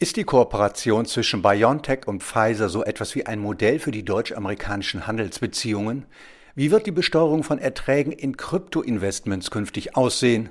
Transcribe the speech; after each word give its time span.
Ist 0.00 0.14
die 0.14 0.22
Kooperation 0.22 1.06
zwischen 1.06 1.42
BioNTech 1.42 2.06
und 2.06 2.22
Pfizer 2.22 2.68
so 2.68 2.84
etwas 2.84 3.16
wie 3.16 3.26
ein 3.26 3.40
Modell 3.40 3.80
für 3.80 3.90
die 3.90 4.04
deutsch-amerikanischen 4.04 5.08
Handelsbeziehungen? 5.08 6.06
Wie 6.54 6.70
wird 6.70 6.86
die 6.86 6.92
Besteuerung 6.92 7.42
von 7.42 7.58
Erträgen 7.58 8.12
in 8.12 8.36
Kryptoinvestments 8.36 9.50
künftig 9.50 9.96
aussehen? 9.96 10.50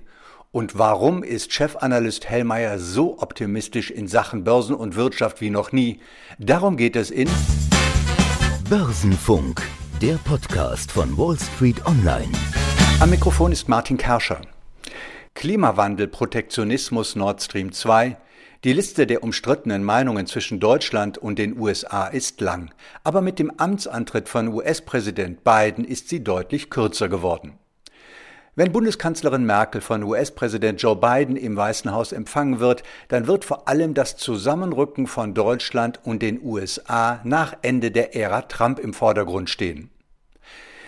Und 0.51 0.77
warum 0.77 1.23
ist 1.23 1.53
Chefanalyst 1.53 2.29
Hellmeier 2.29 2.77
so 2.77 3.19
optimistisch 3.19 3.89
in 3.89 4.09
Sachen 4.09 4.43
Börsen 4.43 4.75
und 4.75 4.97
Wirtschaft 4.97 5.39
wie 5.39 5.49
noch 5.49 5.71
nie? 5.71 6.01
Darum 6.39 6.75
geht 6.75 6.97
es 6.97 7.09
in 7.09 7.29
Börsenfunk, 8.69 9.61
der 10.01 10.15
Podcast 10.25 10.91
von 10.91 11.17
Wall 11.17 11.37
Street 11.39 11.85
Online. 11.85 12.33
Am 12.99 13.11
Mikrofon 13.11 13.53
ist 13.53 13.69
Martin 13.69 13.95
Kerscher. 13.95 14.41
Klimawandel, 15.35 16.09
Protektionismus, 16.09 17.15
Nord 17.15 17.41
Stream 17.41 17.71
2, 17.71 18.17
die 18.63 18.73
Liste 18.73 19.05
der 19.05 19.23
umstrittenen 19.23 19.83
Meinungen 19.83 20.25
zwischen 20.25 20.59
Deutschland 20.59 21.17
und 21.17 21.37
den 21.37 21.59
USA 21.59 22.07
ist 22.07 22.41
lang, 22.41 22.73
aber 23.03 23.21
mit 23.21 23.39
dem 23.39 23.51
Amtsantritt 23.57 24.29
von 24.29 24.47
US-Präsident 24.47 25.43
Biden 25.43 25.85
ist 25.85 26.09
sie 26.09 26.23
deutlich 26.23 26.69
kürzer 26.69 27.07
geworden. 27.07 27.59
Wenn 28.55 28.71
Bundeskanzlerin 28.71 29.45
Merkel 29.45 29.81
von 29.81 30.01
US-Präsident 30.01 30.81
Joe 30.81 30.95
Biden 30.95 31.35
im 31.35 31.55
Weißen 31.55 31.91
Haus 31.91 32.11
empfangen 32.11 32.59
wird, 32.59 32.81
dann 33.07 33.27
wird 33.27 33.45
vor 33.45 33.67
allem 33.67 33.93
das 33.93 34.17
Zusammenrücken 34.17 35.05
von 35.05 35.35
Deutschland 35.35 35.99
und 36.03 36.23
den 36.23 36.41
USA 36.41 37.21
nach 37.23 37.55
Ende 37.61 37.91
der 37.91 38.15
Ära 38.15 38.41
Trump 38.41 38.79
im 38.79 38.95
Vordergrund 38.95 39.51
stehen. 39.51 39.91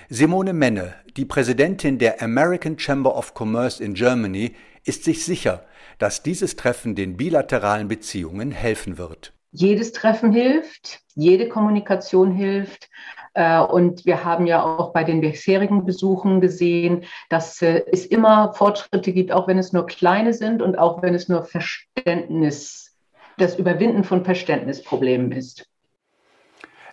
Simone 0.09 0.54
Menne, 0.54 0.95
die 1.15 1.26
Präsidentin 1.26 1.99
der 1.99 2.23
American 2.23 2.79
Chamber 2.79 3.15
of 3.15 3.34
Commerce 3.35 3.84
in 3.84 3.93
Germany, 3.93 4.55
ist 4.89 5.03
sich 5.03 5.23
sicher, 5.23 5.63
dass 5.99 6.23
dieses 6.23 6.55
Treffen 6.55 6.95
den 6.95 7.16
bilateralen 7.16 7.88
Beziehungen 7.88 8.52
helfen 8.52 8.98
wird. 8.98 9.34
Jedes 9.52 9.91
Treffen 9.91 10.34
hilft, 10.34 11.02
jede 11.13 11.48
Kommunikation 11.48 12.31
hilft. 12.31 12.90
Äh, 13.35 13.60
und 13.60 14.05
wir 14.07 14.23
haben 14.23 14.48
ja 14.48 14.63
auch 14.63 14.91
bei 14.91 15.04
den 15.04 15.21
bisherigen 15.21 15.85
Besuchen 15.85 16.41
gesehen, 16.41 17.04
dass 17.29 17.62
äh, 17.62 17.84
es 17.91 18.07
immer 18.07 18.54
Fortschritte 18.54 19.13
gibt, 19.13 19.32
auch 19.32 19.48
wenn 19.48 19.60
es 19.60 19.71
nur 19.71 19.85
kleine 19.85 20.34
sind 20.34 20.63
und 20.63 20.77
auch 20.77 21.04
wenn 21.04 21.13
es 21.13 21.29
nur 21.29 21.43
Verständnis, 21.43 22.98
das 23.37 23.55
Überwinden 23.57 24.04
von 24.04 24.26
Verständnisproblemen 24.26 25.32
ist. 25.32 25.68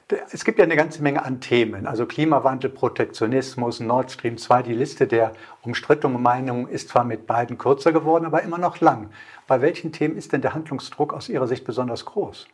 Es 0.08 0.44
gibt 0.44 0.58
ja 0.60 0.64
eine 0.64 0.76
ganze 0.76 1.02
Menge 1.02 1.24
an 1.24 1.40
Themen, 1.40 1.86
also 1.88 2.06
Klimawandel, 2.06 2.70
Protektionismus, 2.70 3.80
Nord 3.80 4.12
Stream 4.12 4.38
2. 4.38 4.62
Die 4.62 4.72
Liste 4.72 5.08
der 5.08 5.32
umstrittenen 5.62 6.22
Meinungen 6.22 6.68
ist 6.68 6.90
zwar 6.90 7.02
mit 7.02 7.26
beiden 7.26 7.58
kürzer 7.58 7.92
geworden, 7.92 8.24
aber 8.24 8.42
immer 8.42 8.58
noch 8.58 8.80
lang. 8.80 9.10
Bei 9.48 9.60
welchen 9.60 9.90
Themen 9.90 10.16
ist 10.16 10.32
denn 10.32 10.42
der 10.42 10.54
Handlungsdruck 10.54 11.12
aus 11.12 11.28
Ihrer 11.28 11.48
Sicht 11.48 11.64
besonders 11.64 12.04
groß? 12.04 12.46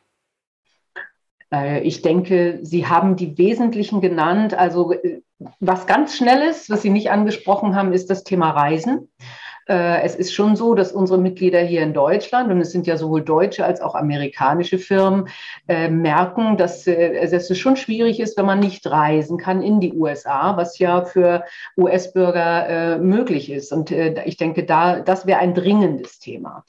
Äh, 1.52 1.82
ich 1.82 2.00
denke, 2.00 2.60
Sie 2.62 2.86
haben 2.86 3.16
die 3.16 3.36
wesentlichen 3.36 4.00
genannt. 4.00 4.54
Also 4.54 4.92
äh, 4.92 5.20
was 5.60 5.86
ganz 5.86 6.16
schnell 6.16 6.48
ist, 6.48 6.70
was 6.70 6.80
Sie 6.80 6.90
nicht 6.90 7.10
angesprochen 7.10 7.76
haben, 7.76 7.92
ist 7.92 8.08
das 8.08 8.24
Thema 8.24 8.50
Reisen. 8.52 9.10
Äh, 9.68 10.02
es 10.02 10.16
ist 10.16 10.34
schon 10.34 10.56
so, 10.56 10.74
dass 10.74 10.92
unsere 10.92 11.20
Mitglieder 11.20 11.60
hier 11.60 11.82
in 11.82 11.92
Deutschland, 11.92 12.50
und 12.50 12.60
es 12.60 12.72
sind 12.72 12.86
ja 12.86 12.96
sowohl 12.96 13.22
deutsche 13.22 13.64
als 13.64 13.80
auch 13.80 13.94
amerikanische 13.94 14.78
Firmen, 14.78 15.28
äh, 15.68 15.88
merken, 15.88 16.56
dass, 16.56 16.86
äh, 16.86 17.30
dass 17.30 17.48
es 17.50 17.58
schon 17.58 17.76
schwierig 17.76 18.20
ist, 18.20 18.36
wenn 18.36 18.46
man 18.46 18.60
nicht 18.60 18.86
reisen 18.86 19.38
kann 19.38 19.62
in 19.62 19.80
die 19.80 19.92
USA, 19.92 20.56
was 20.56 20.78
ja 20.78 21.04
für 21.04 21.44
US-Bürger 21.76 22.98
möglich 22.98 23.50
ist. 23.50 23.72
Und 23.72 23.90
ich 23.90 24.36
denke, 24.36 24.64
da, 24.64 25.00
das 25.00 25.26
wäre 25.26 25.40
ein 25.40 25.54
dringendes 25.54 26.18
Thema. 26.18 26.64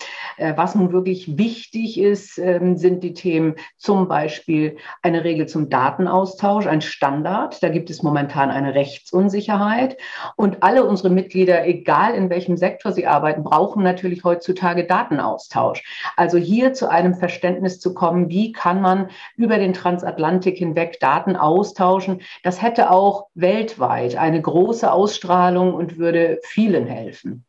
was 0.55 0.75
nun 0.75 0.91
wirklich 0.91 1.38
wichtig 1.38 2.00
ist, 2.00 2.38
ähm, 2.38 2.78
sind 2.78 3.03
die 3.03 3.13
Themen 3.13 3.55
zum 3.78 4.07
Beispiel 4.07 4.78
eine 5.02 5.23
Regel 5.23 5.47
zum 5.47 5.69
Datenaustausch, 5.69 6.67
ein 6.67 6.81
Standard. 6.81 7.61
Da 7.61 7.69
gibt 7.69 7.89
es 7.89 8.03
momentan 8.03 8.50
eine 8.50 8.75
Rechtsunsicherheit. 8.75 9.97
Und 10.35 10.63
alle 10.63 10.85
unsere 10.85 11.09
Mitglieder, 11.09 11.66
egal 11.66 12.16
in 12.16 12.29
welchem 12.29 12.57
Sektor, 12.57 12.82
Sektor 12.83 12.91
sie 12.91 13.07
arbeiten, 13.07 13.44
brauchen 13.44 13.81
natürlich 13.81 14.25
heutzutage 14.25 14.85
Datenaustausch. 14.85 15.83
Also 16.17 16.38
hier 16.38 16.73
zu 16.73 16.89
einem 16.89 17.16
Verständnis 17.16 17.79
zu 17.79 17.94
kommen, 17.94 18.27
wie 18.27 18.51
kann 18.51 18.81
man 18.81 19.09
über 19.38 19.57
den 19.57 19.71
Transatlantik 19.71 20.57
hinweg 20.57 20.99
Daten 20.99 21.38
austauschen, 21.38 22.22
das 22.43 22.61
hätte 22.61 22.91
auch 22.91 23.27
weltweit 23.35 24.17
eine 24.17 24.41
große 24.41 24.91
Ausstrahlung 24.91 25.73
und 25.73 25.97
würde 25.97 26.39
vielen 26.43 26.85
helfen. 26.85 27.45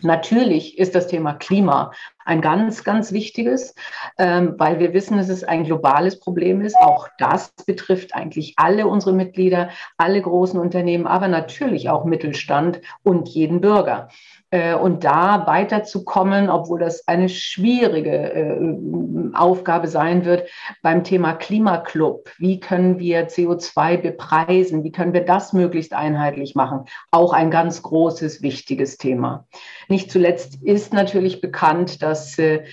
Natürlich 0.00 0.78
ist 0.78 0.94
das 0.94 1.08
Thema 1.08 1.34
Klima 1.34 1.92
ein 2.28 2.42
ganz, 2.42 2.84
ganz 2.84 3.12
wichtiges, 3.12 3.74
ähm, 4.18 4.54
weil 4.58 4.78
wir 4.78 4.92
wissen, 4.92 5.16
dass 5.16 5.30
es 5.30 5.44
ein 5.44 5.64
globales 5.64 6.20
Problem 6.20 6.60
ist. 6.60 6.76
Auch 6.76 7.08
das 7.18 7.52
betrifft 7.66 8.14
eigentlich 8.14 8.54
alle 8.56 8.86
unsere 8.86 9.14
Mitglieder, 9.14 9.70
alle 9.96 10.20
großen 10.20 10.60
Unternehmen, 10.60 11.06
aber 11.06 11.28
natürlich 11.28 11.88
auch 11.88 12.04
Mittelstand 12.04 12.80
und 13.02 13.28
jeden 13.28 13.60
Bürger. 13.62 14.08
Äh, 14.50 14.74
und 14.74 15.04
da 15.04 15.46
weiterzukommen, 15.46 16.48
obwohl 16.48 16.80
das 16.80 17.06
eine 17.06 17.28
schwierige 17.28 18.32
äh, 18.32 19.34
Aufgabe 19.34 19.88
sein 19.88 20.24
wird 20.24 20.48
beim 20.82 21.04
Thema 21.04 21.34
Klimaclub. 21.34 22.30
Wie 22.38 22.58
können 22.58 22.98
wir 22.98 23.28
CO2 23.28 23.98
bepreisen? 23.98 24.84
Wie 24.84 24.92
können 24.92 25.12
wir 25.12 25.24
das 25.24 25.52
möglichst 25.52 25.92
einheitlich 25.92 26.54
machen? 26.54 26.86
Auch 27.10 27.34
ein 27.34 27.50
ganz 27.50 27.82
großes, 27.82 28.40
wichtiges 28.40 28.96
Thema. 28.96 29.46
Nicht 29.88 30.10
zuletzt 30.10 30.62
ist 30.62 30.94
natürlich 30.94 31.42
bekannt, 31.42 32.02
dass 32.02 32.17
äh, 32.38 32.64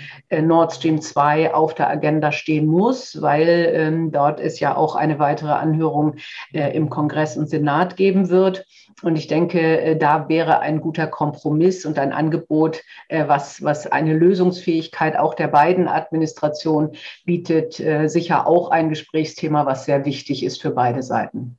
Nord 0.42 0.74
Stream 0.74 1.02
2 1.02 1.54
auf 1.54 1.74
der 1.74 1.90
Agenda 1.90 2.32
stehen 2.32 2.68
muss, 2.68 3.22
weil 3.22 3.72
ähm, 3.74 4.12
dort 4.12 4.40
es 4.40 4.60
ja 4.60 4.76
auch 4.76 4.96
eine 4.96 5.20
weitere 5.20 5.52
Anhörung 5.52 6.16
im 6.52 6.90
Kongress 6.90 7.38
und 7.38 7.50
Senat 7.50 7.98
geben 7.98 8.30
wird. 8.30 8.66
Und 9.02 9.18
ich 9.18 9.28
denke, 9.28 9.82
äh, 9.82 9.98
da 9.98 10.30
wäre 10.30 10.60
ein 10.60 10.80
guter 10.80 11.08
Kompromiss 11.08 11.86
und 11.86 12.00
ein 12.00 12.14
Angebot, 12.14 12.82
äh, 13.10 13.28
was, 13.28 13.62
was 13.64 13.88
eine 13.88 14.14
Lösungsfähigkeit 14.14 15.18
auch 15.18 15.34
der 15.34 15.48
beiden 15.48 15.88
Administrationen 15.88 16.92
bietet, 17.26 17.80
äh, 17.80 18.08
sicher 18.08 18.48
auch 18.48 18.72
ein 18.72 18.90
Gesprächsthema, 18.90 19.66
was 19.66 19.86
sehr 19.86 20.06
wichtig 20.06 20.44
ist 20.44 20.62
für 20.62 20.72
beide 20.72 21.04
Seiten. 21.04 21.58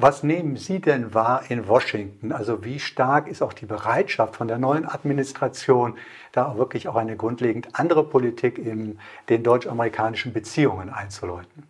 Was 0.00 0.22
nehmen 0.22 0.54
Sie 0.54 0.78
denn 0.78 1.12
wahr 1.12 1.42
in 1.48 1.66
Washington? 1.66 2.30
Also 2.30 2.64
wie 2.64 2.78
stark 2.78 3.26
ist 3.26 3.42
auch 3.42 3.52
die 3.52 3.66
Bereitschaft 3.66 4.36
von 4.36 4.46
der 4.46 4.56
neuen 4.56 4.86
Administration, 4.86 5.98
da 6.30 6.56
wirklich 6.56 6.86
auch 6.86 6.94
eine 6.94 7.16
grundlegend 7.16 7.70
andere 7.72 8.04
Politik 8.04 8.58
in 8.58 9.00
den 9.28 9.42
deutsch-amerikanischen 9.42 10.32
Beziehungen 10.32 10.90
einzuläuten? 10.90 11.64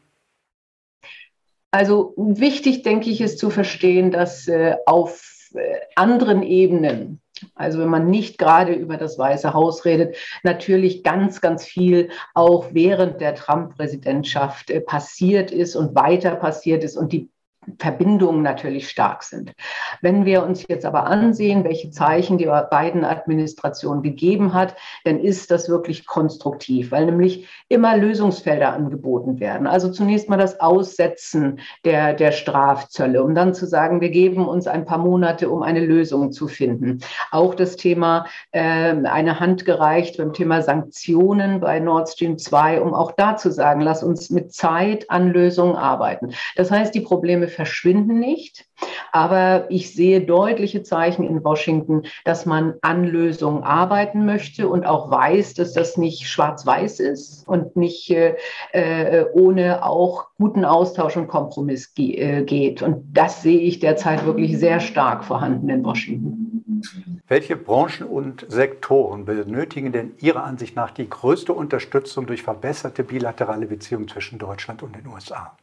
Also 1.71 2.13
wichtig, 2.19 2.83
denke 2.83 3.09
ich, 3.09 3.23
ist 3.23 3.39
zu 3.39 3.49
verstehen, 3.49 4.11
dass 4.11 4.47
äh, 4.47 4.77
auf 4.85 5.49
äh, 5.55 5.79
anderen 5.95 6.43
Ebenen, 6.43 7.23
also 7.55 7.79
wenn 7.79 7.89
man 7.89 8.11
nicht 8.11 8.37
gerade 8.37 8.75
über 8.75 8.99
das 8.99 9.19
Weiße 9.19 9.55
Haus 9.55 9.87
redet, 9.87 10.19
natürlich 10.43 11.03
ganz, 11.03 11.41
ganz 11.41 11.65
viel 11.65 12.11
auch 12.35 12.67
während 12.73 13.23
der 13.23 13.35
Trump-Präsidentschaft 13.35 14.69
äh, 14.69 14.83
passiert 14.83 15.51
ist 15.51 15.77
und 15.77 15.95
weiter 15.95 16.37
passiert 16.37 16.85
ist 16.85 16.99
und 16.99 17.15
die 17.15 17.31
Verbindungen 17.79 18.43
natürlich 18.43 18.89
stark 18.89 19.23
sind. 19.23 19.53
Wenn 20.01 20.25
wir 20.25 20.45
uns 20.45 20.67
jetzt 20.69 20.87
aber 20.87 21.07
ansehen, 21.07 21.65
welche 21.65 21.91
Zeichen 21.91 22.39
die 22.39 22.47
beiden 22.71 23.05
Administrationen 23.05 24.03
gegeben 24.03 24.55
hat, 24.55 24.75
dann 25.05 25.21
ist 25.21 25.51
das 25.51 25.69
wirklich 25.69 26.07
konstruktiv, 26.07 26.93
weil 26.93 27.07
nämlich 27.07 27.49
immer 27.69 27.97
Lösungsfelder 27.97 28.73
angeboten 28.73 29.41
werden. 29.41 29.67
Also 29.67 29.91
zunächst 29.91 30.29
mal 30.29 30.37
das 30.37 30.61
Aussetzen 30.61 31.61
der, 31.85 32.15
der 32.15 32.33
Strafzölle, 32.33 33.23
um 33.23 33.35
dann 33.35 33.55
zu 33.55 33.67
sagen, 33.67 34.01
wir 34.01 34.11
geben 34.11 34.47
uns 34.47 34.67
ein 34.67 34.85
paar 34.85 34.99
Monate, 34.99 35.51
um 35.51 35.63
eine 35.63 35.85
Lösung 35.85 36.33
zu 36.33 36.49
finden. 36.49 37.01
Auch 37.31 37.55
das 37.55 37.77
Thema 37.77 38.27
äh, 38.53 38.61
eine 38.61 39.41
Hand 39.41 39.65
gereicht 39.65 40.17
beim 40.17 40.33
Thema 40.33 40.63
Sanktionen 40.63 41.61
bei 41.61 41.81
Nord 41.81 42.09
Stream 42.09 42.39
2, 42.39 42.81
um 42.81 42.95
auch 42.95 43.13
da 43.13 43.37
zu 43.37 43.51
sagen, 43.51 43.81
lass 43.81 44.03
uns 44.03 44.31
mit 44.31 44.53
Zeit 44.53 45.11
an 45.11 45.29
Lösungen 45.29 45.77
arbeiten. 45.77 46.33
Das 46.57 46.71
heißt, 46.71 46.95
die 46.95 47.01
Probleme 47.01 47.48
verschwinden 47.49 48.19
nicht. 48.19 48.67
Aber 49.13 49.67
ich 49.71 49.95
sehe 49.95 50.21
deutliche 50.21 50.83
Zeichen 50.83 51.27
in 51.27 51.43
Washington, 51.43 52.03
dass 52.25 52.47
man 52.47 52.75
an 52.83 53.05
Lösungen 53.05 53.63
arbeiten 53.63 54.25
möchte 54.27 54.69
und 54.69 54.85
auch 54.85 55.11
weiß, 55.11 55.55
dass 55.55 55.73
das 55.73 55.97
nicht 55.97 56.29
schwarz-weiß 56.29 57.01
ist 57.01 57.49
und 57.49 57.77
nicht 57.77 58.11
äh, 58.11 58.37
äh 58.73 59.27
ohne 59.33 59.85
auch 59.85 60.29
guten 60.39 60.65
Austausch 60.65 61.17
und 61.17 61.29
Kompromiss 61.29 61.93
äh, 61.97 62.43
geht. 62.43 62.83
Und 62.83 63.05
das 63.13 63.43
sehe 63.43 63.61
ich 63.61 63.81
derzeit 63.81 64.25
wirklich 64.27 64.59
sehr 64.59 64.81
stark 64.81 65.25
vorhanden 65.25 65.69
in 65.69 65.85
Washington. 65.85 66.49
Welche 67.27 67.57
Branchen 67.57 68.07
und 68.07 68.47
Sektoren 68.49 69.25
benötigen 69.25 69.93
denn 69.93 70.13
Ihrer 70.19 70.45
Ansicht 70.45 70.77
nach 70.77 70.91
die 70.91 71.09
größte 71.09 71.53
Unterstützung 71.53 72.27
durch 72.27 72.43
verbesserte 72.43 73.05
bilaterale 73.05 73.67
Beziehungen 73.67 74.09
zwischen 74.09 74.39
Deutschland 74.39 74.83
und 74.83 74.97
den 74.97 75.07
USA? 75.07 75.57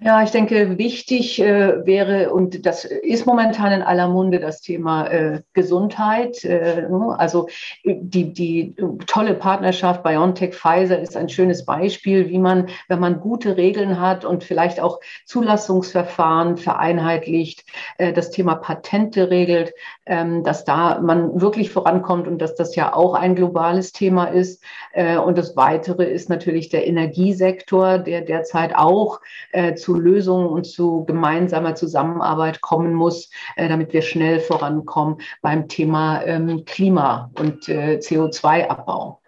Ja, 0.00 0.22
ich 0.22 0.30
denke, 0.30 0.78
wichtig 0.78 1.40
äh, 1.40 1.84
wäre, 1.84 2.32
und 2.32 2.64
das 2.64 2.84
ist 2.84 3.26
momentan 3.26 3.72
in 3.72 3.82
aller 3.82 4.06
Munde, 4.06 4.38
das 4.38 4.60
Thema 4.60 5.08
äh, 5.08 5.42
Gesundheit. 5.54 6.44
Äh, 6.44 6.82
ne? 6.88 7.16
also 7.18 7.48
die, 7.84 8.32
die 8.32 8.76
tolle 9.08 9.34
Partnerschaft 9.34 10.04
BioNTech-Pfizer 10.04 11.00
ist 11.00 11.16
ein 11.16 11.28
schönes 11.28 11.64
Beispiel, 11.64 12.28
wie 12.28 12.38
man, 12.38 12.68
wenn 12.86 13.00
man 13.00 13.18
gute 13.18 13.56
Regeln 13.56 14.00
hat 14.00 14.24
und 14.24 14.44
vielleicht 14.44 14.78
auch 14.78 15.00
Zulassungsverfahren 15.26 16.58
vereinheitlicht, 16.58 17.64
äh, 17.98 18.12
das 18.12 18.30
Thema 18.30 18.54
Patente 18.54 19.30
regelt, 19.30 19.72
ähm, 20.06 20.44
dass 20.44 20.64
da 20.64 21.00
man 21.00 21.40
wirklich 21.40 21.70
vorankommt 21.70 22.28
und 22.28 22.38
dass 22.38 22.54
das 22.54 22.76
ja 22.76 22.94
auch 22.94 23.14
ein 23.14 23.34
globales 23.34 23.90
Thema 23.90 24.26
ist. 24.26 24.62
Äh, 24.92 25.18
und 25.18 25.36
das 25.36 25.56
Weitere 25.56 26.04
ist 26.04 26.28
natürlich 26.28 26.68
der 26.68 26.86
Energiesektor, 26.86 27.98
der 27.98 28.20
derzeit 28.20 28.76
auch 28.76 29.20
äh, 29.50 29.74
zu 29.88 29.98
Lösungen 29.98 30.48
und 30.48 30.66
zu 30.66 31.06
gemeinsamer 31.06 31.74
Zusammenarbeit 31.74 32.60
kommen 32.60 32.92
muss, 32.92 33.30
äh, 33.56 33.70
damit 33.70 33.94
wir 33.94 34.02
schnell 34.02 34.38
vorankommen 34.38 35.22
beim 35.40 35.66
Thema 35.66 36.22
ähm, 36.26 36.66
Klima 36.66 37.30
und 37.38 37.70
äh, 37.70 37.98
CO2-Abbau. 38.02 39.22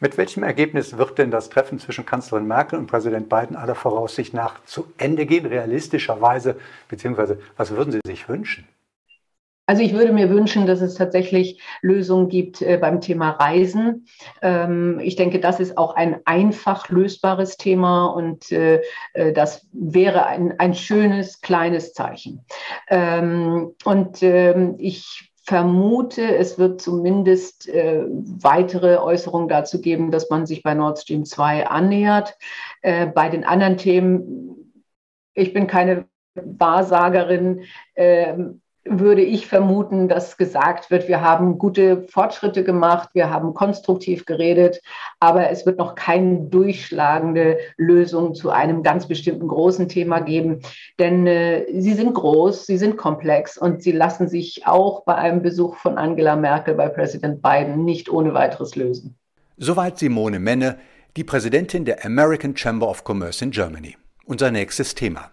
Mit 0.00 0.18
welchem 0.18 0.42
Ergebnis 0.42 0.98
wird 0.98 1.16
denn 1.18 1.30
das 1.30 1.48
Treffen 1.48 1.78
zwischen 1.78 2.04
Kanzlerin 2.04 2.48
Merkel 2.48 2.76
und 2.76 2.88
Präsident 2.88 3.28
Biden 3.28 3.54
aller 3.54 3.76
Voraussicht 3.76 4.34
nach 4.34 4.64
zu 4.64 4.92
Ende 4.98 5.26
gehen, 5.26 5.46
realistischerweise? 5.46 6.56
Beziehungsweise, 6.88 7.38
was 7.56 7.70
würden 7.70 7.92
Sie 7.92 8.00
sich 8.04 8.28
wünschen? 8.28 8.66
Also 9.66 9.82
ich 9.82 9.92
würde 9.92 10.12
mir 10.12 10.30
wünschen, 10.30 10.66
dass 10.66 10.80
es 10.80 10.94
tatsächlich 10.94 11.60
Lösungen 11.82 12.28
gibt 12.28 12.62
äh, 12.62 12.78
beim 12.78 13.00
Thema 13.00 13.30
Reisen. 13.30 14.06
Ähm, 14.40 15.00
ich 15.02 15.16
denke, 15.16 15.40
das 15.40 15.58
ist 15.58 15.76
auch 15.76 15.96
ein 15.96 16.20
einfach 16.24 16.88
lösbares 16.88 17.56
Thema 17.56 18.06
und 18.06 18.52
äh, 18.52 18.82
äh 19.12 19.32
das 19.32 19.66
wäre 19.72 20.26
ein, 20.26 20.58
ein 20.58 20.74
schönes, 20.74 21.40
kleines 21.40 21.92
Zeichen. 21.92 22.46
Ähm, 22.88 23.74
und 23.84 24.22
ähm, 24.22 24.76
ich 24.78 25.32
vermute, 25.42 26.36
es 26.36 26.58
wird 26.58 26.80
zumindest 26.80 27.68
weitere 27.68 28.96
Äußerungen 28.96 29.46
dazu 29.46 29.80
geben, 29.80 30.10
dass 30.10 30.28
man 30.28 30.44
sich 30.44 30.64
bei 30.64 30.74
Nord 30.74 30.98
Stream 30.98 31.24
2 31.24 31.68
annähert. 31.68 32.36
Äh, 32.82 33.06
bei 33.06 33.28
den 33.28 33.44
anderen 33.44 33.76
Themen, 33.76 34.74
ich 35.34 35.52
bin 35.52 35.68
keine 35.68 36.06
Wahrsagerin, 36.34 37.62
würde 38.88 39.22
ich 39.22 39.46
vermuten, 39.46 40.08
dass 40.08 40.36
gesagt 40.36 40.90
wird, 40.90 41.08
wir 41.08 41.20
haben 41.20 41.58
gute 41.58 42.06
Fortschritte 42.08 42.64
gemacht, 42.64 43.10
wir 43.12 43.30
haben 43.30 43.54
konstruktiv 43.54 44.24
geredet, 44.24 44.80
aber 45.20 45.50
es 45.50 45.66
wird 45.66 45.78
noch 45.78 45.94
keine 45.94 46.40
durchschlagende 46.40 47.58
Lösung 47.76 48.34
zu 48.34 48.50
einem 48.50 48.82
ganz 48.82 49.06
bestimmten 49.06 49.48
großen 49.48 49.88
Thema 49.88 50.20
geben. 50.20 50.60
Denn 50.98 51.26
äh, 51.26 51.66
sie 51.80 51.94
sind 51.94 52.14
groß, 52.14 52.66
sie 52.66 52.78
sind 52.78 52.96
komplex 52.96 53.58
und 53.58 53.82
sie 53.82 53.92
lassen 53.92 54.28
sich 54.28 54.66
auch 54.66 55.04
bei 55.04 55.14
einem 55.14 55.42
Besuch 55.42 55.76
von 55.76 55.98
Angela 55.98 56.36
Merkel 56.36 56.74
bei 56.74 56.88
Präsident 56.88 57.42
Biden 57.42 57.84
nicht 57.84 58.10
ohne 58.10 58.34
weiteres 58.34 58.76
lösen. 58.76 59.16
Soweit 59.56 59.98
Simone 59.98 60.38
Menne, 60.38 60.78
die 61.16 61.24
Präsidentin 61.24 61.84
der 61.84 62.04
American 62.04 62.56
Chamber 62.56 62.88
of 62.88 63.04
Commerce 63.06 63.42
in 63.44 63.50
Germany. 63.50 63.96
Unser 64.26 64.50
nächstes 64.50 64.94
Thema. 64.94 65.30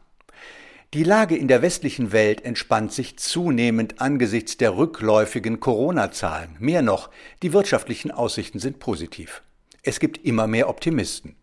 Die 0.94 1.04
Lage 1.04 1.36
in 1.36 1.48
der 1.48 1.64
westlichen 1.64 2.12
Welt 2.12 2.46
entspannt 2.46 2.94
sich 2.94 3.18
zunehmend 3.18 4.00
angesichts 4.00 4.58
der 4.58 4.78
rückläufigen 4.78 5.60
Corona-Zahlen. 5.60 6.56
Mehr 6.60 6.84
noch, 6.84 7.10
die 7.42 7.52
wirtschaftlichen 7.52 8.12
Aussichten 8.12 8.60
sind 8.60 8.78
positiv. 8.78 9.42
Es 9.82 10.00
gibt 10.00 10.24
immer 10.24 10.46
mehr 10.46 10.70
Optimisten. 10.70 11.36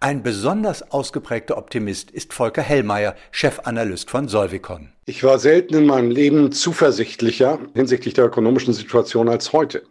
Ein 0.00 0.22
besonders 0.22 0.92
ausgeprägter 0.92 1.58
Optimist 1.58 2.10
ist 2.10 2.32
Volker 2.32 2.62
Hellmeier, 2.62 3.16
Chefanalyst 3.32 4.08
von 4.08 4.28
Solvicon. 4.28 4.88
Ich 5.04 5.22
war 5.24 5.38
selten 5.38 5.74
in 5.74 5.84
meinem 5.84 6.10
Leben 6.10 6.50
zuversichtlicher 6.50 7.58
hinsichtlich 7.74 8.14
der 8.14 8.24
ökonomischen 8.24 8.72
Situation 8.72 9.28
als 9.28 9.52
heute. 9.52 9.82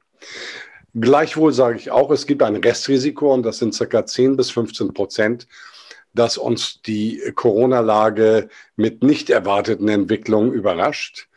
Gleichwohl 0.96 1.54
sage 1.54 1.78
ich 1.78 1.92
auch, 1.92 2.10
es 2.10 2.26
gibt 2.26 2.42
ein 2.42 2.56
Restrisiko 2.56 3.32
und 3.36 3.44
das 3.44 3.60
sind 3.60 3.76
circa 3.76 4.08
10 4.08 4.36
bis 4.36 4.50
15 4.50 4.96
Prozent 4.96 5.46
dass 6.14 6.38
uns 6.38 6.82
die 6.82 7.22
Corona-Lage 7.36 8.50
mit 8.76 9.04
nicht 9.04 9.30
erwarteten 9.30 9.88
Entwicklungen 9.88 10.54
überrascht. 10.54 11.28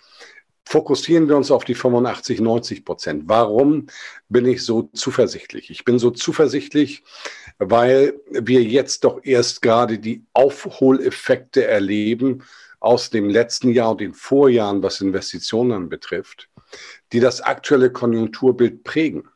Fokussieren 0.64 1.28
wir 1.28 1.36
uns 1.36 1.50
auf 1.50 1.64
die 1.64 1.74
85, 1.74 2.40
90 2.40 2.84
Prozent. 2.84 3.24
Warum 3.26 3.88
bin 4.28 4.46
ich 4.46 4.64
so 4.64 4.88
zuversichtlich? 4.94 5.70
Ich 5.70 5.84
bin 5.84 5.98
so 5.98 6.10
zuversichtlich, 6.10 7.02
weil 7.58 8.14
wir 8.30 8.62
jetzt 8.62 9.04
doch 9.04 9.20
erst 9.22 9.60
gerade 9.60 9.98
die 9.98 10.24
Aufholeffekte 10.32 11.66
erleben 11.66 12.44
aus 12.80 13.10
dem 13.10 13.28
letzten 13.28 13.72
Jahr 13.72 13.92
und 13.92 14.00
den 14.00 14.14
Vorjahren, 14.14 14.82
was 14.82 15.00
Investitionen 15.00 15.88
betrifft, 15.88 16.48
die 17.12 17.20
das 17.20 17.40
aktuelle 17.40 17.92
Konjunkturbild 17.92 18.82
prägen. 18.82 19.28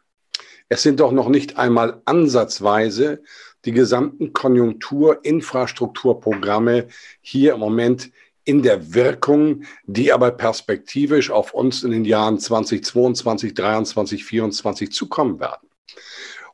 Es 0.69 0.83
sind 0.83 1.01
doch 1.01 1.13
noch 1.13 1.29
nicht 1.29 1.57
einmal 1.57 2.03
ansatzweise 2.07 3.23
die 3.67 3.73
gesamten 3.73 4.33
Konjunkturinfrastrukturprogramme 4.33 6.87
hier 7.21 7.55
im 7.55 7.61
Moment 7.61 8.11
in 8.45 8.63
der 8.63 8.95
Wirkung, 8.95 9.65
die 9.87 10.13
aber 10.13 10.31
perspektivisch 10.31 11.31
auf 11.31 11.53
uns 11.53 11.83
in 11.83 11.91
den 11.91 12.05
Jahren 12.05 12.39
2022, 12.39 13.57
2023, 13.57 14.25
2024 14.25 14.93
zukommen 14.93 15.41
werden. 15.41 15.69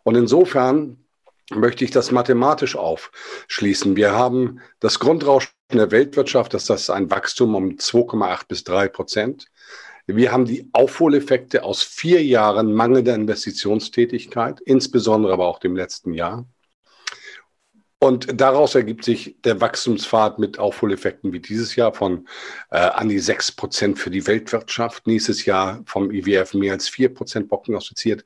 Und 0.02 0.16
insofern 0.16 0.96
möchte 1.50 1.84
ich 1.84 1.90
das 1.90 2.10
mathematisch 2.10 2.76
aufschließen. 2.76 3.94
Wir 3.94 4.12
haben 4.12 4.60
das 4.80 4.98
Grundrauschen 4.98 5.50
der 5.70 5.90
Weltwirtschaft, 5.90 6.54
dass 6.54 6.64
das 6.64 6.88
ein 6.88 7.10
Wachstum 7.10 7.54
um 7.54 7.72
2,8 7.72 8.48
bis 8.48 8.64
3 8.64 8.88
Prozent. 8.88 9.48
Wir 10.06 10.32
haben 10.32 10.46
die 10.46 10.70
Aufholeffekte 10.72 11.62
aus 11.62 11.82
vier 11.82 12.24
Jahren 12.24 12.72
mangelnder 12.72 13.14
Investitionstätigkeit, 13.14 14.60
insbesondere 14.60 15.34
aber 15.34 15.46
auch 15.46 15.58
dem 15.58 15.76
letzten 15.76 16.14
Jahr. 16.14 16.46
Und 18.02 18.40
daraus 18.40 18.74
ergibt 18.74 19.04
sich 19.04 19.36
der 19.44 19.60
Wachstumspfad 19.60 20.40
mit 20.40 20.58
Aufholeffekten 20.58 21.32
wie 21.32 21.38
dieses 21.38 21.76
Jahr 21.76 21.94
von 21.94 22.26
äh, 22.72 22.78
an 22.78 23.08
die 23.08 23.20
6 23.20 23.52
Prozent 23.52 23.96
für 23.96 24.10
die 24.10 24.26
Weltwirtschaft. 24.26 25.06
Nächstes 25.06 25.44
Jahr 25.44 25.84
vom 25.86 26.10
IWF 26.10 26.54
mehr 26.54 26.72
als 26.72 26.88
4 26.88 27.14
Prozent 27.14 27.48
prognostiziert. 27.48 28.24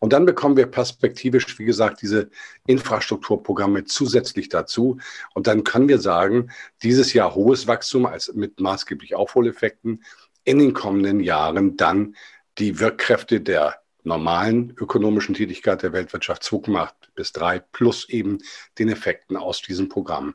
Und 0.00 0.12
dann 0.12 0.26
bekommen 0.26 0.58
wir 0.58 0.66
perspektivisch, 0.66 1.58
wie 1.58 1.64
gesagt, 1.64 2.02
diese 2.02 2.28
Infrastrukturprogramme 2.66 3.84
zusätzlich 3.84 4.50
dazu. 4.50 4.98
Und 5.32 5.46
dann 5.46 5.64
können 5.64 5.88
wir 5.88 5.98
sagen, 5.98 6.50
dieses 6.82 7.14
Jahr 7.14 7.34
hohes 7.34 7.66
Wachstum 7.66 8.04
als 8.04 8.34
mit 8.34 8.60
maßgeblich 8.60 9.14
Aufholeffekten 9.14 10.04
in 10.44 10.58
den 10.58 10.74
kommenden 10.74 11.20
Jahren 11.20 11.78
dann 11.78 12.16
die 12.58 12.80
Wirkkräfte 12.80 13.40
der 13.40 13.80
normalen 14.06 14.72
ökonomischen 14.78 15.34
Tätigkeit 15.34 15.82
der 15.82 15.92
Weltwirtschaft 15.92 16.42
2,8 16.42 16.90
bis 17.14 17.32
3 17.32 17.58
plus 17.58 18.08
eben 18.08 18.38
den 18.78 18.88
Effekten 18.88 19.36
aus 19.36 19.62
diesem 19.62 19.88
Programm. 19.88 20.34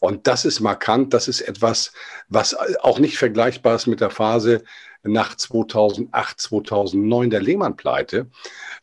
Und 0.00 0.26
das 0.26 0.44
ist 0.44 0.60
markant, 0.60 1.12
das 1.12 1.28
ist 1.28 1.42
etwas, 1.42 1.92
was 2.28 2.54
auch 2.54 2.98
nicht 2.98 3.18
vergleichbar 3.18 3.76
ist 3.76 3.86
mit 3.86 4.00
der 4.00 4.10
Phase 4.10 4.64
nach 5.02 5.34
2008, 5.34 6.40
2009 6.40 7.30
der 7.30 7.40
Lehman-Pleite. 7.42 8.30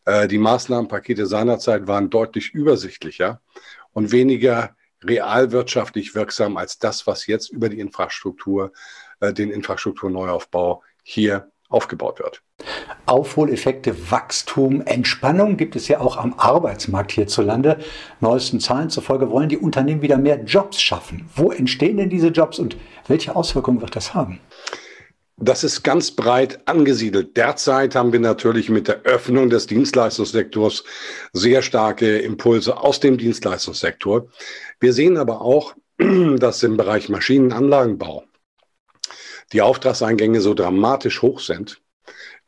Äh, 0.04 0.28
die 0.28 0.38
Maßnahmenpakete 0.38 1.26
seinerzeit 1.26 1.86
waren 1.86 2.10
deutlich 2.10 2.54
übersichtlicher 2.54 3.40
und 3.92 4.12
weniger 4.12 4.76
realwirtschaftlich 5.02 6.14
wirksam 6.14 6.56
als 6.56 6.78
das, 6.78 7.06
was 7.06 7.26
jetzt 7.26 7.50
über 7.50 7.68
die 7.68 7.80
Infrastruktur, 7.80 8.72
äh, 9.20 9.32
den 9.32 9.50
Infrastrukturneuaufbau 9.50 10.82
hier 11.02 11.50
aufgebaut 11.68 12.18
wird. 12.18 12.42
Aufholeffekte, 13.06 14.10
Wachstum, 14.10 14.82
Entspannung 14.82 15.56
gibt 15.56 15.76
es 15.76 15.88
ja 15.88 16.00
auch 16.00 16.16
am 16.16 16.34
Arbeitsmarkt 16.36 17.12
hierzulande. 17.12 17.78
Neuesten 18.20 18.60
Zahlen 18.60 18.90
zufolge 18.90 19.30
wollen 19.30 19.48
die 19.48 19.58
Unternehmen 19.58 20.02
wieder 20.02 20.18
mehr 20.18 20.42
Jobs 20.44 20.80
schaffen. 20.80 21.28
Wo 21.34 21.50
entstehen 21.50 21.96
denn 21.96 22.10
diese 22.10 22.28
Jobs 22.28 22.58
und 22.58 22.76
welche 23.06 23.34
Auswirkungen 23.34 23.80
wird 23.80 23.96
das 23.96 24.14
haben? 24.14 24.40
Das 25.40 25.62
ist 25.62 25.84
ganz 25.84 26.10
breit 26.10 26.66
angesiedelt. 26.66 27.36
Derzeit 27.36 27.94
haben 27.94 28.12
wir 28.12 28.18
natürlich 28.18 28.70
mit 28.70 28.88
der 28.88 29.02
Öffnung 29.02 29.50
des 29.50 29.68
Dienstleistungssektors 29.68 30.82
sehr 31.32 31.62
starke 31.62 32.18
Impulse 32.18 32.76
aus 32.76 32.98
dem 32.98 33.18
Dienstleistungssektor. 33.18 34.26
Wir 34.80 34.92
sehen 34.92 35.16
aber 35.16 35.40
auch, 35.40 35.74
dass 35.98 36.64
im 36.64 36.76
Bereich 36.76 37.08
Maschinenanlagenbau 37.08 38.24
die 39.52 39.62
Auftragseingänge 39.62 40.40
so 40.40 40.54
dramatisch 40.54 41.22
hoch 41.22 41.38
sind. 41.38 41.80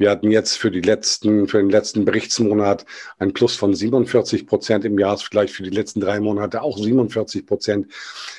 Wir 0.00 0.10
hatten 0.10 0.30
jetzt 0.30 0.56
für 0.56 0.70
die 0.70 0.80
letzten, 0.80 1.46
für 1.46 1.58
den 1.58 1.68
letzten 1.68 2.06
Berichtsmonat 2.06 2.86
ein 3.18 3.34
Plus 3.34 3.54
von 3.54 3.74
47 3.74 4.46
Prozent 4.46 4.86
im 4.86 4.98
Jahresvergleich 4.98 5.52
für 5.52 5.62
die 5.62 5.68
letzten 5.68 6.00
drei 6.00 6.20
Monate 6.20 6.62
auch 6.62 6.78
47 6.78 7.44
Prozent. 7.44 7.92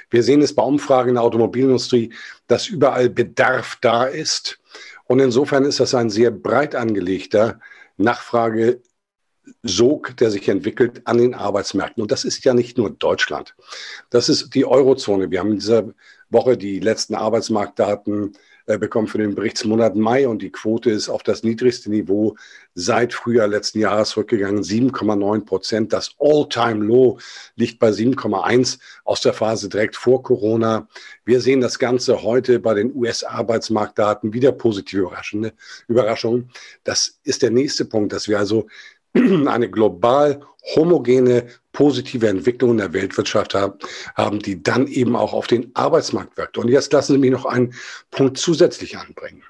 Wir 0.10 0.24
sehen 0.24 0.42
es 0.42 0.56
bei 0.56 0.64
Umfragen 0.64 1.10
in 1.10 1.16
der 1.16 1.24
Automobilindustrie, 1.24 2.14
dass 2.48 2.68
überall 2.68 3.12
Bedarf 3.12 3.78
da 3.80 4.06
ist. 4.06 4.60
Und 5.06 5.20
insofern 5.20 5.64
ist 5.64 5.80
das 5.80 5.94
ein 5.94 6.10
sehr 6.10 6.32
breit 6.32 6.74
angelegter 6.74 7.60
Nachfrage 7.96 8.82
Sog, 9.62 10.18
der 10.18 10.32
sich 10.32 10.50
entwickelt 10.50 11.04
an 11.06 11.20
den 11.20 11.36
Arbeitsmärkten. 11.36 12.02
Und 12.02 12.12
das 12.12 12.26
ist 12.26 12.44
ja 12.44 12.56
nicht 12.56 12.80
nur 12.80 12.90
Deutschland. 12.90 13.56
Das 14.10 14.30
ist 14.30 14.56
die 14.56 14.66
Eurozone. 14.66 15.30
Wir 15.30 15.40
haben 15.40 15.52
in 15.52 15.60
dieser 15.60 15.94
Woche 16.32 16.58
die 16.58 16.80
letzten 16.80 17.14
Arbeitsmarktdaten 17.14 18.34
bekommen 18.66 19.08
für 19.08 19.18
den 19.18 19.36
Berichtsmonat 19.36 19.96
Mai 19.96 20.28
und 20.28 20.42
die 20.42 20.52
Quote 20.52 20.92
ist 20.92 21.10
auf 21.10 21.24
das 21.24 21.44
niedrigste 21.44 21.90
Niveau 21.90 22.36
seit 22.74 23.14
Frühjahr 23.14 23.48
letzten 23.48 23.80
Jahres 23.80 24.10
zurückgegangen, 24.10 24.64
7,9 24.64 25.46
Prozent. 25.46 25.94
Das 25.94 26.16
All-Time-Low 26.20 27.20
liegt 27.56 27.80
bei 27.80 27.90
7,1 27.90 28.80
aus 29.04 29.22
der 29.22 29.34
Phase 29.34 29.70
direkt 29.70 29.96
vor 29.96 30.24
Corona. 30.24 30.88
Wir 31.26 31.42
sehen 31.42 31.62
das 31.62 31.80
Ganze 31.80 32.24
heute 32.24 32.60
bei 32.60 32.74
den 32.74 32.96
US-Arbeitsmarktdaten 32.96 34.34
wieder 34.34 34.52
positive 34.52 35.12
Überraschungen. 35.88 36.50
Das 36.84 37.20
ist 37.24 37.42
der 37.42 37.52
nächste 37.52 37.86
Punkt, 37.86 38.14
dass 38.14 38.28
wir 38.28 38.40
also 38.40 38.68
eine 39.48 39.70
global 39.70 40.42
homogene, 40.76 41.48
positive 41.72 42.28
Entwicklung 42.28 42.72
in 42.72 42.78
der 42.78 42.94
Weltwirtschaft 42.94 43.56
haben, 43.56 44.40
die 44.40 44.62
dann 44.62 44.88
eben 44.88 45.16
auch 45.16 45.34
auf 45.34 45.48
den 45.48 45.72
Arbeitsmarkt 45.76 46.38
wirkt. 46.38 46.58
Und 46.58 46.70
jetzt 46.70 46.94
lassen 46.94 47.14
Sie 47.14 47.20
mich 47.20 47.32
noch 47.32 47.46
einen 47.46 47.74
Punkt 48.12 48.38
zusätzlich 48.38 48.98
anbringen. 48.98 49.44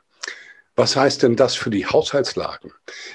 Was 0.81 0.95
heißt 0.95 1.21
denn 1.21 1.35
das 1.35 1.53
für 1.53 1.69
die 1.69 1.85
Haushaltslagen? 1.85 2.73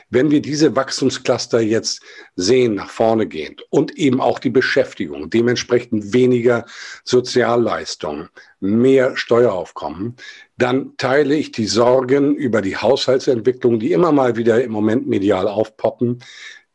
Wenn 0.09 0.31
wir 0.31 0.41
diese 0.41 0.77
Wachstumscluster 0.77 1.59
jetzt 1.59 2.01
sehen, 2.37 2.77
nach 2.77 2.91
vorne 2.91 3.27
gehend 3.27 3.61
und 3.71 3.99
eben 3.99 4.21
auch 4.21 4.39
die 4.39 4.51
Beschäftigung, 4.51 5.31
dementsprechend 5.31 6.13
weniger 6.13 6.65
Sozialleistungen, 7.03 8.29
mehr 8.61 9.17
Steueraufkommen, 9.17 10.15
dann 10.57 10.97
teile 10.97 11.35
ich 11.35 11.51
die 11.51 11.67
Sorgen 11.67 12.37
über 12.37 12.63
die 12.63 12.77
Haushaltsentwicklung, 12.77 13.81
die 13.81 13.91
immer 13.91 14.13
mal 14.13 14.37
wieder 14.37 14.63
im 14.63 14.71
Moment 14.71 15.09
medial 15.09 15.49
aufpoppen, 15.49 16.23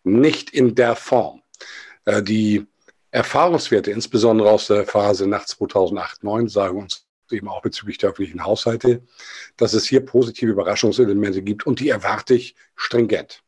nicht 0.03 0.49
in 0.49 0.75
der 0.75 0.97
Form. 0.97 1.41
Äh, 2.03 2.21
die 2.21 2.67
Erfahrungswerte, 3.11 3.91
insbesondere 3.91 4.51
aus 4.51 4.67
der 4.67 4.85
Phase 4.85 5.25
nach 5.25 5.45
2008, 5.45 6.17
2009, 6.17 6.49
sagen 6.49 6.79
uns 6.79 7.07
eben 7.31 7.47
auch 7.47 7.61
bezüglich 7.61 7.97
der 7.97 8.09
öffentlichen 8.09 8.45
Haushalte, 8.45 9.01
dass 9.57 9.73
es 9.73 9.85
hier 9.85 10.05
positive 10.05 10.51
Überraschungselemente 10.51 11.41
gibt 11.41 11.65
und 11.65 11.79
die 11.79 11.89
erwarte 11.89 12.33
ich 12.33 12.55
stringent. 12.75 13.43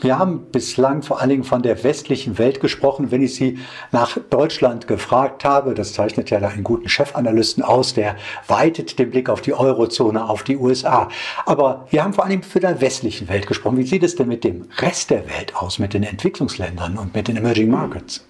Wir 0.00 0.18
haben 0.18 0.50
bislang 0.50 1.02
vor 1.02 1.20
allen 1.20 1.30
Dingen 1.30 1.44
von 1.44 1.62
der 1.62 1.82
westlichen 1.82 2.36
Welt 2.36 2.60
gesprochen. 2.60 3.10
Wenn 3.10 3.22
ich 3.22 3.36
Sie 3.36 3.58
nach 3.90 4.18
Deutschland 4.28 4.86
gefragt 4.86 5.44
habe, 5.44 5.72
das 5.72 5.94
zeichnet 5.94 6.28
ja 6.28 6.38
einen 6.38 6.64
guten 6.64 6.90
Chefanalysten 6.90 7.62
aus, 7.62 7.94
der 7.94 8.16
weitet 8.46 8.98
den 8.98 9.10
Blick 9.10 9.30
auf 9.30 9.40
die 9.40 9.54
Eurozone, 9.54 10.28
auf 10.28 10.42
die 10.42 10.58
USA. 10.58 11.08
Aber 11.46 11.86
wir 11.90 12.04
haben 12.04 12.12
vor 12.12 12.24
allen 12.24 12.32
Dingen 12.32 12.42
für 12.42 12.60
der 12.60 12.82
westlichen 12.82 13.28
Welt 13.28 13.46
gesprochen. 13.46 13.78
Wie 13.78 13.86
sieht 13.86 14.02
es 14.02 14.14
denn 14.14 14.28
mit 14.28 14.44
dem 14.44 14.68
Rest 14.78 15.10
der 15.10 15.26
Welt 15.28 15.56
aus, 15.56 15.78
mit 15.78 15.94
den 15.94 16.02
Entwicklungsländern 16.02 16.98
und 16.98 17.14
mit 17.14 17.28
den 17.28 17.36
Emerging 17.36 17.70
Markets? 17.70 18.26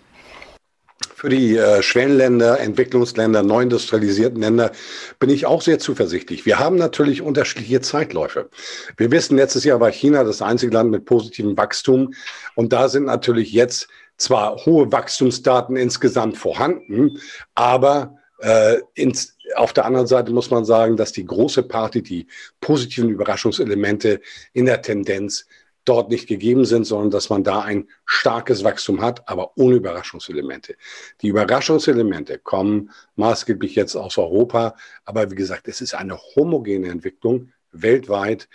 Für 1.25 1.31
die 1.31 1.57
äh, 1.57 1.83
Schwellenländer, 1.83 2.61
Entwicklungsländer, 2.61 3.43
neu 3.43 3.63
industrialisierten 3.63 4.43
Länder 4.43 4.73
bin 5.19 5.31
ich 5.31 5.47
auch 5.47 5.63
sehr 5.63 5.79
zuversichtlich. 5.79 6.45
Wir 6.45 6.59
haben 6.59 6.77
natürlich 6.77 7.23
unterschiedliche 7.23 7.81
Zeitläufe. 7.81 8.51
Wir 8.99 9.11
wissen, 9.11 9.39
letztes 9.39 9.65
Jahr 9.65 9.81
war 9.81 9.91
China 9.91 10.23
das 10.23 10.43
einzige 10.43 10.75
Land 10.75 10.91
mit 10.91 11.07
positivem 11.07 11.57
Wachstum. 11.57 12.13
Und 12.57 12.75
da 12.75 12.91
sind 12.91 13.07
natürlich 13.07 13.55
jetzt 13.55 13.89
zwar 14.19 14.67
hohe 14.67 14.93
Wachstumsdaten 14.93 15.77
insgesamt 15.77 16.37
vorhanden, 16.37 17.19
aber 17.55 18.19
äh, 18.41 18.81
ins, 18.93 19.39
auf 19.57 19.73
der 19.73 19.87
anderen 19.87 20.07
Seite 20.07 20.31
muss 20.31 20.51
man 20.51 20.67
sagen, 20.67 20.99
dass 20.99 21.13
die 21.13 21.25
große 21.25 21.63
Party, 21.63 22.03
die 22.03 22.27
positiven 22.61 23.09
Überraschungselemente 23.09 24.21
in 24.53 24.67
der 24.67 24.83
Tendenz 24.83 25.47
dort 25.85 26.11
nicht 26.11 26.27
gegeben 26.27 26.65
sind, 26.65 26.85
sondern 26.85 27.11
dass 27.11 27.31
man 27.31 27.45
da 27.45 27.61
ein 27.61 27.89
starkes 28.07 28.65
Wachstum 28.65 29.01
hat, 29.01 29.29
aber 29.29 29.53
ohne 29.57 29.77
Überraschungselemente. 29.77 30.77
Die 31.21 31.29
Überraschungselemente 31.29 32.39
kommen 32.39 32.91
maßgeblich 33.17 33.75
jetzt 33.75 33.97
aus 33.97 34.19
Europa, 34.19 34.77
aber 35.05 35.31
wie 35.31 35.37
gesagt, 35.37 35.69
es 35.69 35.81
ist 35.81 35.95
eine 35.95 36.19
homogene 36.37 36.89
Entwicklung 36.89 37.53
weltweit, 37.73 38.49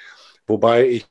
wobei 0.47 0.87
ich 0.87 1.07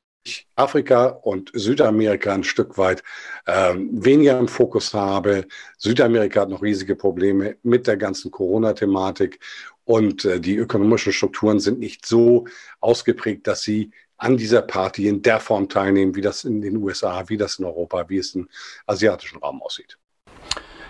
Afrika 0.57 1.07
und 1.07 1.51
Südamerika 1.55 2.35
ein 2.35 2.45
Stück 2.45 2.77
weit 2.77 3.03
ähm, 3.47 3.89
weniger 3.93 4.39
im 4.39 4.49
Fokus 4.49 4.93
habe. 4.93 5.47
Südamerika 5.79 6.43
hat 6.43 6.51
noch 6.51 6.63
riesige 6.63 6.97
Probleme 6.97 7.57
mit 7.63 7.87
der 7.87 7.97
ganzen 7.97 8.31
Corona-Thematik 8.31 9.41
und 9.85 10.27
äh, 10.27 10.39
die 10.41 10.57
ökonomischen 10.57 11.13
Strukturen 11.13 11.61
sind 11.61 11.79
nicht 11.79 12.05
so 12.05 12.47
ausgeprägt, 12.81 13.47
dass 13.47 13.63
sie 13.63 13.91
an 14.19 14.37
dieser 14.37 14.63
Party 14.63 15.09
in 15.09 15.23
der 15.23 15.41
Form 15.41 15.69
teilnehmen, 15.69 16.15
wie 16.15 16.21
das 16.21 16.45
in 16.45 16.61
den 16.61 16.77
USA, 16.77 17.25
wie 17.29 17.37
das 17.37 17.59
in 17.59 17.65
Europa, 17.65 18.09
wie 18.09 18.19
es 18.19 18.35
im 18.35 18.49
asiatischen 18.87 19.39
Raum 19.39 19.63
aussieht. 19.63 19.97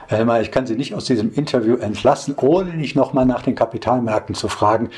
Herr 0.08 0.16
Helmer, 0.18 0.40
ich 0.40 0.50
kann 0.50 0.66
Sie 0.66 0.74
nicht 0.74 0.94
aus 0.94 1.04
diesem 1.04 1.34
Interview 1.34 1.76
entlassen, 1.76 2.34
ohne 2.38 2.70
nicht 2.70 2.96
nochmal 2.96 3.26
nach 3.26 3.42
den 3.42 3.54
Kapitalmärkten 3.54 4.34
zu 4.34 4.48
fragen. 4.48 4.88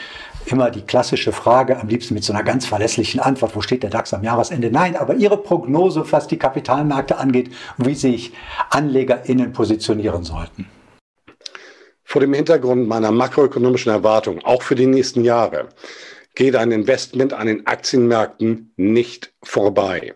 Immer 0.47 0.71
die 0.71 0.83
klassische 0.83 1.33
Frage, 1.33 1.81
am 1.81 1.89
liebsten 1.89 2.15
mit 2.15 2.23
so 2.23 2.33
einer 2.33 2.45
ganz 2.45 2.65
verlässlichen 2.65 3.19
Antwort, 3.19 3.57
wo 3.57 3.61
steht 3.61 3.83
der 3.83 3.91
DAX 3.91 4.15
am 4.15 4.23
Jahresende? 4.23 4.71
Nein, 4.71 4.95
aber 4.95 5.17
Ihre 5.17 5.37
Prognose, 5.37 6.05
was 6.13 6.29
die 6.29 6.39
Kapitalmärkte 6.39 7.19
angeht 7.19 7.51
wie 7.77 7.97
sich 7.97 8.33
AnlegerInnen 8.71 9.53
positionieren 9.53 10.23
sollten. 10.23 10.67
Vor 12.05 12.21
dem 12.21 12.33
Hintergrund 12.33 12.87
meiner 12.87 13.11
makroökonomischen 13.11 13.91
Erwartungen, 13.91 14.45
auch 14.45 14.63
für 14.63 14.77
die 14.77 14.87
nächsten 14.87 15.25
Jahre, 15.25 15.71
geht 16.35 16.57
ein 16.57 16.73
Investment 16.73 17.33
an 17.33 17.47
den 17.47 17.67
Aktienmärkten 17.67 18.73
nicht 18.77 19.33
vorbei. 19.43 20.15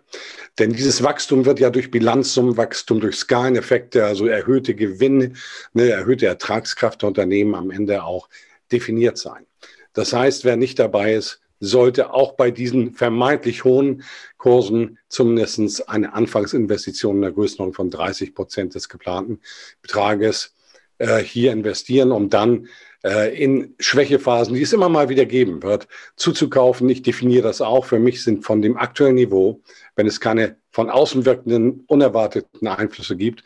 Denn 0.59 0.73
dieses 0.73 1.03
Wachstum 1.03 1.45
wird 1.45 1.59
ja 1.59 1.71
durch 1.71 1.91
Bilanzsummenwachstum, 1.91 3.01
durch 3.01 3.17
Skaleneffekte, 3.17 4.07
also 4.07 4.27
erhöhte 4.27 4.75
Gewinne, 4.75 5.33
eine 5.75 5.91
erhöhte 5.91 6.27
Ertragskraft 6.27 7.03
der 7.03 7.09
Unternehmen 7.09 7.55
am 7.55 7.71
Ende 7.71 8.05
auch 8.05 8.29
definiert 8.71 9.19
sein. 9.19 9.47
Das 9.93 10.13
heißt, 10.13 10.45
wer 10.45 10.57
nicht 10.57 10.79
dabei 10.79 11.15
ist, 11.15 11.41
sollte 11.61 12.13
auch 12.13 12.33
bei 12.33 12.51
diesen 12.51 12.95
vermeintlich 12.95 13.65
hohen 13.65 14.05
Kursen 14.37 14.99
zumindest 15.09 15.89
eine 15.89 16.13
Anfangsinvestition 16.13 17.17
in 17.17 17.23
der 17.23 17.33
Größenordnung 17.33 17.75
von 17.75 17.91
30 17.91 18.35
Prozent 18.35 18.75
des 18.75 18.89
geplanten 18.89 19.41
Betrages 19.83 20.55
äh, 20.99 21.19
hier 21.19 21.53
investieren, 21.53 22.13
um 22.13 22.29
dann 22.29 22.69
äh, 23.05 23.37
in 23.37 23.75
Schwächephasen, 23.79 24.55
die 24.55 24.63
es 24.63 24.73
immer 24.73 24.89
mal 24.89 25.09
wieder 25.09 25.27
geben 25.27 25.63
wird, 25.63 25.87
zuzukaufen. 26.17 26.89
Ich 26.89 27.03
definiere 27.03 27.43
das 27.43 27.61
auch. 27.61 27.85
Für 27.85 27.99
mich 27.99 28.25
sind 28.25 28.45
von 28.45 28.63
dem 28.63 28.77
aktuellen 28.77 29.15
Niveau, 29.15 29.61
wenn 29.95 30.07
es 30.07 30.21
keine 30.21 30.57
von 30.71 30.91
außen 30.91 31.25
wirkenden, 31.25 31.85
unerwarteten 31.87 32.67
Einflüsse 32.67 33.17
gibt, 33.17 33.45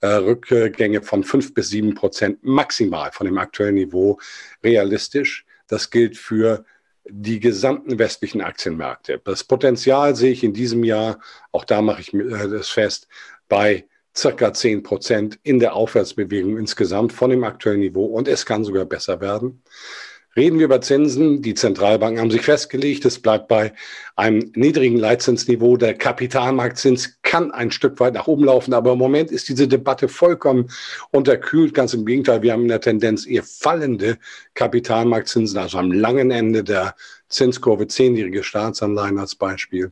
äh, 0.00 0.06
Rückgänge 0.06 1.02
von 1.02 1.24
fünf 1.24 1.52
bis 1.52 1.68
sieben 1.68 1.94
Prozent 1.94 2.38
maximal 2.42 3.10
von 3.12 3.26
dem 3.26 3.36
aktuellen 3.36 3.74
Niveau 3.74 4.18
realistisch. 4.64 5.44
Das 5.66 5.90
gilt 5.90 6.16
für 6.16 6.64
die 7.08 7.40
gesamten 7.40 7.98
westlichen 7.98 8.40
Aktienmärkte. 8.40 9.20
Das 9.24 9.44
Potenzial 9.44 10.14
sehe 10.14 10.32
ich 10.32 10.44
in 10.44 10.52
diesem 10.52 10.84
Jahr, 10.84 11.18
auch 11.52 11.64
da 11.64 11.82
mache 11.82 12.00
ich 12.00 12.14
äh, 12.14 12.48
das 12.48 12.68
fest, 12.68 13.08
bei 13.48 13.86
circa 14.16 14.52
10 14.52 14.82
Prozent 14.82 15.38
in 15.42 15.60
der 15.60 15.74
Aufwärtsbewegung 15.74 16.58
insgesamt 16.58 17.12
von 17.12 17.30
dem 17.30 17.44
aktuellen 17.44 17.80
Niveau 17.80 18.04
und 18.06 18.28
es 18.28 18.44
kann 18.44 18.64
sogar 18.64 18.84
besser 18.84 19.20
werden. 19.20 19.62
Reden 20.36 20.58
wir 20.60 20.66
über 20.66 20.80
Zinsen. 20.80 21.42
Die 21.42 21.54
Zentralbanken 21.54 22.20
haben 22.20 22.30
sich 22.30 22.42
festgelegt, 22.42 23.04
es 23.04 23.18
bleibt 23.18 23.48
bei 23.48 23.72
einem 24.14 24.52
niedrigen 24.54 24.96
Leitzinsniveau. 24.96 25.76
Der 25.76 25.94
Kapitalmarktzins 25.94 27.18
kann 27.22 27.50
ein 27.50 27.72
Stück 27.72 27.98
weit 27.98 28.14
nach 28.14 28.28
oben 28.28 28.44
laufen, 28.44 28.72
aber 28.72 28.92
im 28.92 28.98
Moment 28.98 29.32
ist 29.32 29.48
diese 29.48 29.66
Debatte 29.66 30.06
vollkommen 30.06 30.70
unterkühlt. 31.10 31.74
Ganz 31.74 31.94
im 31.94 32.06
Gegenteil, 32.06 32.42
wir 32.42 32.52
haben 32.52 32.62
in 32.62 32.68
der 32.68 32.80
Tendenz 32.80 33.26
eher 33.26 33.42
fallende 33.42 34.18
Kapitalmarktzinsen, 34.54 35.58
also 35.58 35.78
am 35.78 35.90
langen 35.90 36.30
Ende 36.30 36.62
der 36.62 36.94
Zinskurve, 37.28 37.88
zehnjährige 37.88 38.44
Staatsanleihen 38.44 39.18
als 39.18 39.34
Beispiel. 39.34 39.90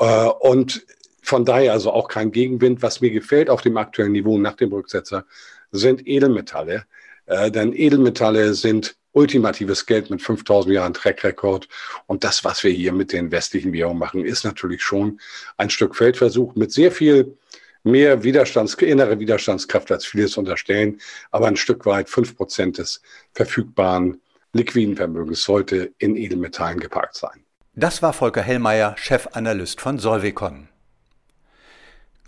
Äh, 0.00 0.26
und 0.40 0.84
von 1.30 1.44
daher 1.44 1.72
also 1.72 1.92
auch 1.92 2.08
kein 2.08 2.32
Gegenwind. 2.32 2.82
Was 2.82 3.00
mir 3.00 3.12
gefällt 3.12 3.50
auf 3.50 3.62
dem 3.62 3.76
aktuellen 3.76 4.10
Niveau 4.10 4.36
nach 4.36 4.54
dem 4.54 4.72
Rücksetzer 4.72 5.24
sind 5.70 6.06
Edelmetalle. 6.08 6.86
Äh, 7.26 7.52
denn 7.52 7.72
Edelmetalle 7.72 8.52
sind 8.54 8.96
ultimatives 9.12 9.86
Geld 9.86 10.10
mit 10.10 10.20
5000 10.20 10.74
Jahren 10.74 10.92
Trackrekord. 10.92 11.68
Und 12.08 12.24
das, 12.24 12.44
was 12.44 12.64
wir 12.64 12.72
hier 12.72 12.92
mit 12.92 13.12
den 13.12 13.30
westlichen 13.30 13.72
Währungen 13.72 14.00
machen, 14.00 14.24
ist 14.24 14.44
natürlich 14.44 14.82
schon 14.82 15.20
ein 15.56 15.70
Stück 15.70 15.94
Feldversuch 15.94 16.56
mit 16.56 16.72
sehr 16.72 16.90
viel 16.90 17.38
mehr 17.84 18.24
Widerstands, 18.24 18.74
innere 18.74 19.20
Widerstandskraft, 19.20 19.92
als 19.92 20.06
viele 20.06 20.24
es 20.24 20.36
unterstellen. 20.36 21.00
Aber 21.30 21.46
ein 21.46 21.56
Stück 21.56 21.86
weit 21.86 22.10
fünf 22.10 22.36
Prozent 22.36 22.78
des 22.78 23.02
verfügbaren 23.34 24.20
liquiden 24.52 24.96
Vermögens 24.96 25.44
sollte 25.44 25.92
in 25.98 26.16
Edelmetallen 26.16 26.80
geparkt 26.80 27.14
sein. 27.14 27.44
Das 27.76 28.02
war 28.02 28.12
Volker 28.12 28.42
Hellmeier, 28.42 28.96
Chefanalyst 28.98 29.80
von 29.80 30.00
Solvecon. 30.00 30.70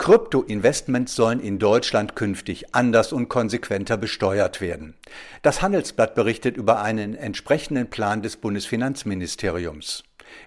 Krypto-Investments 0.03 1.15
sollen 1.15 1.39
in 1.39 1.61
Deutschland 1.61 2.17
künftig 2.17 2.75
anders 2.75 3.13
und 3.13 3.29
konsequenter 3.29 3.97
besteuert 3.97 4.61
werden. 4.61 4.97
Das 5.43 5.63
Handelsblatt 5.63 6.17
berichtet 6.17 6.57
über 6.57 6.83
einen 6.83 7.15
entsprechenden 7.15 7.89
Plan 7.89 8.21
des 8.21 8.37
Bundesfinanzministeriums. 8.39 10.03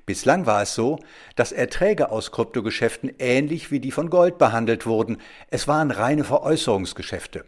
Bislang 0.06 0.46
war 0.46 0.64
es 0.64 0.76
so, 0.76 1.00
dass 1.38 1.54
Erträge 1.54 2.12
aus 2.12 2.34
Kryptogeschäften 2.34 3.14
ähnlich 3.18 3.72
wie 3.72 3.80
die 3.80 3.92
von 3.92 4.10
Gold 4.10 4.38
behandelt 4.40 4.86
wurden. 4.86 5.20
Es 5.50 5.70
waren 5.70 5.92
reine 5.92 6.26
Veräußerungsgeschäfte. 6.26 7.46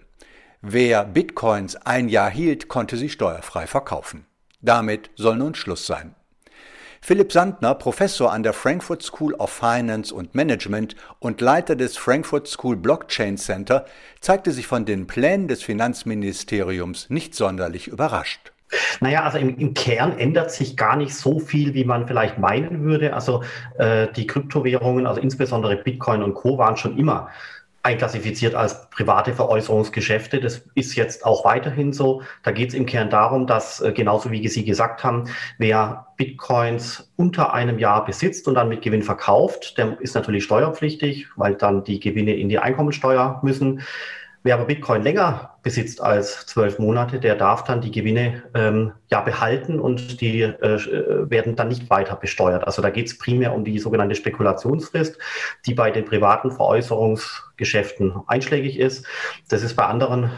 Wer 0.61 1.03
Bitcoins 1.03 1.75
ein 1.75 2.07
Jahr 2.07 2.29
hielt, 2.29 2.69
konnte 2.69 2.95
sie 2.95 3.09
steuerfrei 3.09 3.67
verkaufen. 3.67 4.25
Damit 4.61 5.09
soll 5.17 5.35
nun 5.35 5.55
Schluss 5.55 5.85
sein. 5.85 6.15
Philipp 7.07 7.31
Sandner, 7.31 7.73
Professor 7.73 8.33
an 8.33 8.43
der 8.43 8.51
Frankfurt 8.51 9.01
School 9.01 9.33
of 9.35 9.49
Finance 9.49 10.13
und 10.13 10.35
Management 10.35 10.97
und 11.19 11.39
Leiter 11.39 11.77
des 11.77 11.95
Frankfurt 11.95 12.49
School 12.49 12.75
Blockchain 12.75 13.37
Center, 13.37 13.85
zeigte 14.19 14.51
sich 14.51 14.67
von 14.67 14.83
den 14.83 15.07
Plänen 15.07 15.47
des 15.47 15.63
Finanzministeriums 15.63 17.09
nicht 17.09 17.33
sonderlich 17.33 17.87
überrascht. 17.87 18.51
Naja, 18.99 19.23
also 19.23 19.37
im, 19.37 19.57
im, 19.57 19.73
Kern 19.73 20.19
ändert 20.19 20.51
sich 20.51 20.75
gar 20.75 20.97
nicht 20.97 21.15
so 21.15 21.39
viel, 21.39 21.73
wie 21.73 21.85
man 21.85 22.07
vielleicht 22.07 22.39
meinen 22.39 22.83
würde. 22.83 23.13
Also 23.13 23.41
äh, 23.77 24.07
die 24.13 24.27
Kryptowährungen, 24.27 25.07
also 25.07 25.21
insbesondere 25.21 25.77
Bitcoin 25.77 26.21
und 26.21 26.33
Co. 26.33 26.57
waren 26.57 26.75
schon 26.75 26.97
immer 26.97 27.29
einklassifiziert 27.87 28.53
als 28.53 28.89
private 28.89 29.33
Veräußerungsgeschäfte. 29.33 30.41
Das 30.41 30.61
ist 30.75 30.95
jetzt 30.95 31.25
auch 31.25 31.45
weiterhin 31.45 31.93
so. 31.93 32.21
Da 32.43 32.51
geht 32.51 32.69
es 32.69 32.75
im 32.75 32.85
Kern 32.85 33.09
darum, 33.09 33.47
dass 33.47 33.79
äh, 33.79 33.93
genauso 33.93 34.29
wie 34.29 34.45
Sie 34.49 34.65
gesagt 34.65 35.05
haben, 35.05 35.29
wer 35.57 36.07
Bitcoins 36.17 37.09
unter 37.15 37.53
einem 37.53 37.79
Jahr 37.79 38.03
besitzt 38.03 38.47
und 38.49 38.55
dann 38.55 38.67
mit 38.67 38.81
Gewinn 38.81 39.03
verkauft, 39.03 39.77
der 39.77 39.97
ist 40.01 40.15
natürlich 40.15 40.43
steuerpflichtig, 40.43 41.27
weil 41.37 41.55
dann 41.55 41.85
die 41.85 42.01
Gewinne 42.01 42.35
in 42.35 42.49
die 42.49 42.59
Einkommensteuer 42.59 43.39
müssen. 43.41 43.81
Wer 44.47 44.55
aber 44.55 44.63
Bitcoin 44.63 45.03
länger 45.03 45.57
besitzt 45.61 45.99
als 45.99 46.45
zwölf 46.45 46.79
Monate, 46.79 47.19
der 47.19 47.35
darf 47.35 47.65
dann 47.65 47.81
die 47.81 47.91
Gewinne 47.91 48.43
ähm, 48.53 48.93
ja 49.11 49.19
behalten 49.19 49.77
und 49.77 50.21
die 50.21 50.39
äh, 50.39 50.75
äh 50.75 51.29
werden 51.29 51.57
dann 51.57 51.67
nicht 51.67 51.89
weiter 51.89 52.15
besteuert. 52.15 52.65
Also 52.65 52.81
da 52.81 52.89
geht 52.89 53.07
es 53.07 53.17
primär 53.17 53.53
um 53.53 53.65
die 53.65 53.77
sogenannte 53.77 54.15
Spekulationsfrist, 54.15 55.17
die 55.65 55.73
bei 55.73 55.91
den 55.91 56.05
privaten 56.05 56.51
Veräußerungsgeschäften 56.51 58.21
einschlägig 58.27 58.79
ist. 58.79 59.05
Das 59.49 59.63
ist 59.63 59.75
bei 59.75 59.83
anderen 59.83 60.31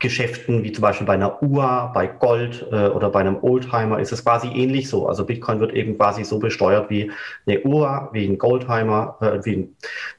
Geschäften, 0.00 0.64
wie 0.64 0.72
zum 0.72 0.82
Beispiel 0.82 1.06
bei 1.06 1.14
einer 1.14 1.42
Uhr, 1.42 1.90
bei 1.94 2.06
Gold 2.06 2.66
äh, 2.70 2.88
oder 2.88 3.10
bei 3.10 3.20
einem 3.20 3.42
Oldtimer, 3.42 4.00
ist 4.00 4.12
es 4.12 4.24
quasi 4.24 4.48
ähnlich 4.48 4.88
so. 4.88 5.06
Also 5.08 5.24
Bitcoin 5.24 5.60
wird 5.60 5.72
eben 5.72 5.96
quasi 5.96 6.24
so 6.24 6.38
besteuert 6.38 6.90
wie 6.90 7.10
eine 7.46 7.62
Uhr, 7.62 8.10
wie 8.12 8.26
ein 8.26 8.38
Goldtimer, 8.38 9.16
äh, 9.20 9.44
wie, 9.44 9.68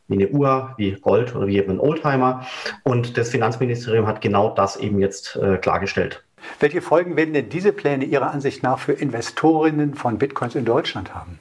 wie, 0.07 0.15
eine 0.15 0.29
Uhr, 0.29 0.73
wie 0.77 0.91
Gold 0.93 1.35
oder 1.35 1.47
wie 1.47 1.57
eben 1.57 1.73
ein 1.73 1.79
Oldtimer. 1.79 2.45
Und 2.83 3.17
das 3.17 3.29
Finanzministerium 3.29 4.07
hat 4.07 4.21
genau 4.21 4.49
das 4.55 4.77
eben 4.77 4.99
jetzt 4.99 5.35
äh, 5.35 5.57
klargestellt. 5.57 6.23
Welche 6.59 6.81
Folgen 6.81 7.17
werden 7.17 7.33
denn 7.33 7.49
diese 7.49 7.71
Pläne 7.71 8.05
Ihrer 8.05 8.31
Ansicht 8.31 8.63
nach 8.63 8.79
für 8.79 8.93
Investorinnen 8.93 9.95
von 9.95 10.17
Bitcoins 10.17 10.55
in 10.55 10.65
Deutschland 10.65 11.13
haben? 11.13 11.39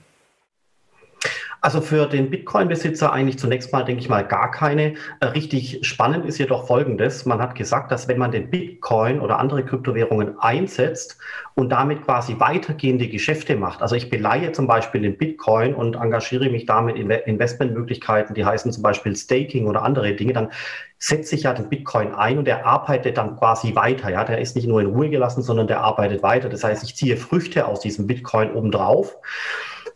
Also 1.65 1.81
für 1.81 2.05
den 2.05 2.29
Bitcoin-Besitzer 2.29 3.11
eigentlich 3.11 3.39
zunächst 3.39 3.73
mal, 3.73 3.87
denke 3.87 4.03
ich 4.03 4.11
mal, 4.11 4.21
gar 4.21 4.51
keine. 4.51 4.97
Äh, 5.21 5.29
richtig 5.29 5.79
spannend 5.81 6.27
ist 6.27 6.37
jedoch 6.37 6.67
Folgendes. 6.67 7.25
Man 7.25 7.41
hat 7.41 7.55
gesagt, 7.55 7.91
dass 7.91 8.07
wenn 8.07 8.19
man 8.19 8.33
den 8.33 8.51
Bitcoin 8.51 9.19
oder 9.19 9.39
andere 9.39 9.65
Kryptowährungen 9.65 10.39
einsetzt 10.39 11.17
und 11.55 11.71
damit 11.71 12.05
quasi 12.05 12.39
weitergehende 12.39 13.09
Geschäfte 13.09 13.57
macht, 13.57 13.81
also 13.81 13.97
ich 13.97 14.11
beleihe 14.11 14.53
zum 14.53 14.67
Beispiel 14.67 15.01
den 15.01 15.17
Bitcoin 15.17 15.73
und 15.75 15.97
engagiere 15.97 16.51
mich 16.51 16.67
damit 16.67 16.97
in 16.97 17.09
Investmentmöglichkeiten, 17.11 18.35
die 18.35 18.45
heißen 18.45 18.71
zum 18.71 18.83
Beispiel 18.83 19.17
Staking 19.17 19.67
oder 19.67 19.85
andere 19.85 20.13
Dinge, 20.13 20.35
dann 20.35 20.51
setze 20.99 21.35
ich 21.35 21.45
ja 21.45 21.55
den 21.55 21.71
Bitcoin 21.71 22.15
ein 22.15 22.37
und 22.37 22.45
der 22.45 22.67
arbeitet 22.67 23.17
dann 23.17 23.39
quasi 23.39 23.75
weiter. 23.75 24.11
Ja, 24.11 24.25
der 24.25 24.39
ist 24.39 24.55
nicht 24.55 24.69
nur 24.69 24.83
in 24.83 24.89
Ruhe 24.89 25.09
gelassen, 25.09 25.41
sondern 25.41 25.67
der 25.67 25.81
arbeitet 25.81 26.23
weiter. 26.23 26.51
Das 26.51 26.63
heißt, 26.63 26.85
ich 26.85 26.95
ziehe 26.95 27.17
Früchte 27.17 27.67
aus 27.67 27.81
diesem 27.81 28.07
Bitcoin 28.07 28.53
obendrauf 28.53 29.17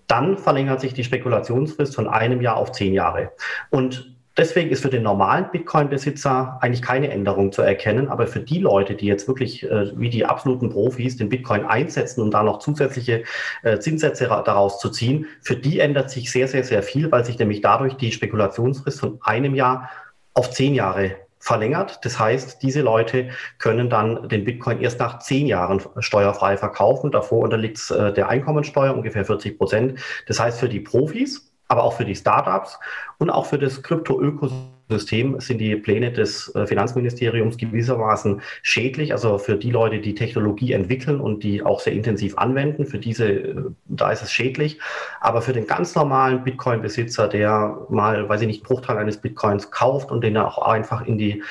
dann 0.09 0.37
verlängert 0.39 0.81
sich 0.81 0.95
die 0.95 1.05
Spekulationsfrist 1.05 1.95
von 1.95 2.09
einem 2.09 2.41
Jahr 2.41 2.57
auf 2.57 2.73
zehn 2.73 2.93
Jahre. 2.93 3.31
Und 3.71 4.19
Deswegen 4.39 4.71
ist 4.71 4.83
für 4.83 4.89
den 4.89 5.03
normalen 5.03 5.51
Bitcoin-Besitzer 5.51 6.59
eigentlich 6.61 6.81
keine 6.81 7.11
Änderung 7.11 7.51
zu 7.51 7.63
erkennen. 7.63 8.07
Aber 8.07 8.29
für 8.29 8.39
die 8.39 8.61
Leute, 8.61 8.95
die 8.95 9.07
jetzt 9.07 9.27
wirklich 9.27 9.65
äh, 9.65 9.91
wie 9.99 10.11
die 10.11 10.25
absoluten 10.25 10.71
Profis 10.71 11.17
den 11.17 11.29
Bitcoin 11.29 11.65
einsetzen 11.65 12.23
und 12.23 12.33
da 12.33 12.45
noch 12.45 12.61
zusätzliche 12.61 13.25
äh, 13.65 13.81
Zinssätze 13.81 14.29
daraus 14.29 14.79
zu 14.79 14.91
ziehen, 14.91 15.27
für 15.41 15.57
die 15.57 15.81
ändert 15.81 16.11
sich 16.11 16.31
sehr, 16.31 16.47
sehr, 16.47 16.63
sehr 16.63 16.85
viel, 16.85 17.11
weil 17.11 17.25
sich 17.25 17.37
nämlich 17.37 17.63
dadurch 17.63 17.95
die 17.95 18.13
Spekulationsfrist 18.13 19.01
von 19.01 19.19
einem 19.23 19.57
Jahr 19.57 19.91
auf 20.35 20.53
zehn 20.53 20.73
Jahre 20.73 21.17
verlängert. 21.41 22.01
Das 22.05 22.19
heißt, 22.19 22.63
diese 22.63 22.83
Leute 22.83 23.31
können 23.59 23.91
dann 23.91 24.29
den 24.29 24.45
Bitcoin 24.45 24.81
erst 24.81 24.99
nach 24.99 25.19
zehn 25.21 25.47
Jahren 25.47 25.83
steuerfrei 25.99 26.57
verkaufen. 26.57 27.11
Davor 27.11 27.43
unterliegt 27.43 27.79
es 27.79 27.91
äh, 27.91 28.13
der 28.13 28.29
Einkommensteuer 28.29 28.95
ungefähr 28.95 29.25
40 29.25 29.59
Prozent. 29.59 30.01
Das 30.27 30.41
heißt, 30.41 30.59
für 30.61 30.69
die 30.69 30.81
Profis, 30.81 31.53
aber 31.69 31.85
auch 31.85 31.93
für 31.95 32.05
die 32.05 32.17
Startups 32.17 32.79
und 33.19 33.31
auch 33.31 33.47
für 33.47 33.59
das 33.59 33.83
Krypto-Ökosystem 33.83 34.78
System 34.89 35.39
sind 35.41 35.59
die 35.59 35.77
Pläne 35.77 36.13
des 36.13 36.55
äh, 36.55 36.67
Finanzministeriums 36.67 37.57
gewissermaßen 37.57 38.41
schädlich. 38.63 39.13
Also 39.13 39.39
für 39.39 39.57
die 39.57 39.71
Leute, 39.71 40.01
die 40.01 40.15
Technologie 40.15 40.73
entwickeln 40.73 41.21
und 41.21 41.43
die 41.43 41.63
auch 41.63 41.81
sehr 41.81 41.93
intensiv 41.93 42.39
anwenden, 42.39 42.87
für 42.87 42.99
diese, 42.99 43.29
äh, 43.29 43.55
da 43.87 44.11
ist 44.11 44.23
es 44.23 44.33
schädlich. 44.33 44.79
Aber 45.21 45.43
für 45.43 45.53
den 45.53 45.67
ganz 45.67 45.95
normalen 45.95 46.45
Bitcoin-Besitzer, 46.45 47.29
der 47.29 47.87
mal, 47.89 48.29
weiß 48.29 48.41
ich 48.43 48.47
nicht, 48.47 48.65
Bruchteil 48.65 48.99
eines 48.99 49.19
Bitcoins 49.19 49.71
kauft 49.71 50.11
und 50.11 50.23
den 50.23 50.37
er 50.37 50.47
auch 50.49 50.59
einfach 50.67 51.07
in 51.07 51.19
die 51.19 51.43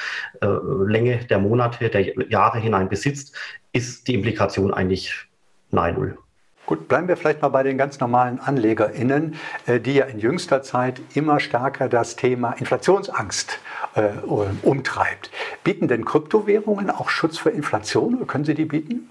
äh, 0.42 0.48
Länge 0.86 1.20
der 1.26 1.40
Monate, 1.40 1.90
der 1.90 2.30
Jahre 2.30 2.60
hinein 2.60 2.90
besitzt, 2.90 3.36
ist 3.72 4.08
die 4.08 4.16
Implikation 4.16 4.74
eigentlich 4.74 5.14
nahe 5.72 5.94
Null. 5.94 6.18
Gut, 6.68 6.90
bleiben 6.90 7.08
wir 7.08 7.16
vielleicht 7.16 7.42
mal 7.42 7.48
bei 7.48 7.64
den 7.64 7.78
ganz 7.78 8.02
normalen 8.02 8.42
AnlegerInnen, 8.42 9.36
äh, 9.68 9.80
die 9.80 9.94
ja 9.94 10.06
in 10.06 10.20
jüngster 10.20 10.62
Zeit 10.62 11.00
immer 11.14 11.40
stärker 11.40 11.88
das 11.88 12.18
Thema 12.18 12.52
Inflationsangst 12.52 13.58
äh, 13.96 14.10
umtreibt. 14.64 15.32
Bieten 15.64 15.88
denn 15.88 16.04
Kryptowährungen 16.04 16.90
auch 16.90 17.10
Schutz 17.10 17.38
für 17.38 17.52
Inflation 17.52 18.16
oder 18.16 18.26
können 18.26 18.44
sie 18.44 18.54
die 18.54 18.66
bieten? 18.66 19.10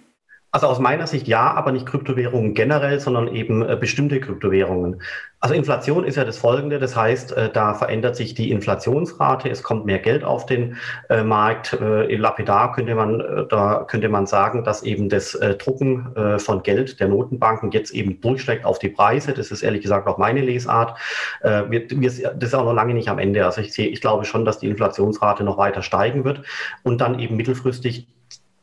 Also 0.56 0.68
aus 0.68 0.78
meiner 0.78 1.06
Sicht 1.06 1.28
ja, 1.28 1.52
aber 1.52 1.70
nicht 1.70 1.84
Kryptowährungen 1.84 2.54
generell, 2.54 2.98
sondern 2.98 3.28
eben 3.28 3.60
äh, 3.60 3.76
bestimmte 3.78 4.20
Kryptowährungen. 4.20 5.02
Also 5.38 5.54
Inflation 5.54 6.02
ist 6.02 6.16
ja 6.16 6.24
das 6.24 6.38
Folgende, 6.38 6.78
das 6.78 6.96
heißt, 6.96 7.32
äh, 7.32 7.50
da 7.52 7.74
verändert 7.74 8.16
sich 8.16 8.32
die 8.32 8.50
Inflationsrate, 8.50 9.50
es 9.50 9.62
kommt 9.62 9.84
mehr 9.84 9.98
Geld 9.98 10.24
auf 10.24 10.46
den 10.46 10.78
äh, 11.10 11.22
Markt. 11.22 11.76
Lapidar 11.78 12.72
könnte 12.72 12.94
man, 12.94 13.46
da 13.50 13.84
könnte 13.86 14.08
man 14.08 14.24
sagen, 14.24 14.64
dass 14.64 14.82
eben 14.82 15.10
das 15.10 15.38
Drucken 15.58 16.38
von 16.38 16.62
Geld 16.62 17.00
der 17.00 17.08
Notenbanken 17.08 17.70
jetzt 17.72 17.90
eben 17.90 18.20
durchschlägt 18.22 18.64
auf 18.64 18.78
die 18.78 18.88
Preise. 18.88 19.34
Das 19.34 19.50
ist 19.50 19.62
ehrlich 19.62 19.82
gesagt 19.82 20.06
auch 20.08 20.16
meine 20.16 20.40
Lesart. 20.40 20.98
Das 21.42 21.68
ist 21.68 22.54
auch 22.54 22.64
noch 22.64 22.72
lange 22.72 22.94
nicht 22.94 23.08
am 23.08 23.18
Ende. 23.18 23.44
Also 23.44 23.60
ich 23.60 23.74
sehe, 23.74 23.88
ich 23.88 24.00
glaube 24.00 24.24
schon, 24.24 24.44
dass 24.44 24.58
die 24.58 24.68
Inflationsrate 24.68 25.44
noch 25.44 25.58
weiter 25.58 25.82
steigen 25.82 26.24
wird 26.24 26.42
und 26.82 27.00
dann 27.00 27.18
eben 27.18 27.36
mittelfristig 27.36 28.08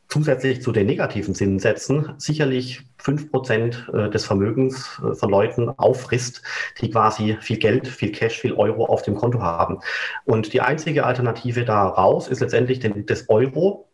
zusätzlich 0.07 0.61
zu 0.61 0.71
den 0.71 0.85
negativen 0.85 1.33
Zinssätzen 1.33 2.13
sicherlich 2.17 2.81
fünf 2.97 3.31
Prozent 3.31 3.89
äh, 3.93 4.09
des 4.09 4.25
Vermögens 4.25 5.01
äh, 5.03 5.15
von 5.15 5.29
Leuten 5.29 5.69
auffrisst, 5.69 6.43
die 6.81 6.91
quasi 6.91 7.37
viel 7.41 7.57
Geld, 7.57 7.87
viel 7.87 8.11
Cash, 8.11 8.39
viel 8.39 8.53
Euro 8.53 8.85
auf 8.85 9.01
dem 9.01 9.15
Konto 9.15 9.41
haben. 9.41 9.79
Und 10.25 10.53
die 10.53 10.61
einzige 10.61 11.05
Alternative 11.05 11.65
daraus 11.65 12.27
ist 12.27 12.41
letztendlich 12.41 12.79
den, 12.79 13.05
das 13.05 13.29
Euro 13.29 13.89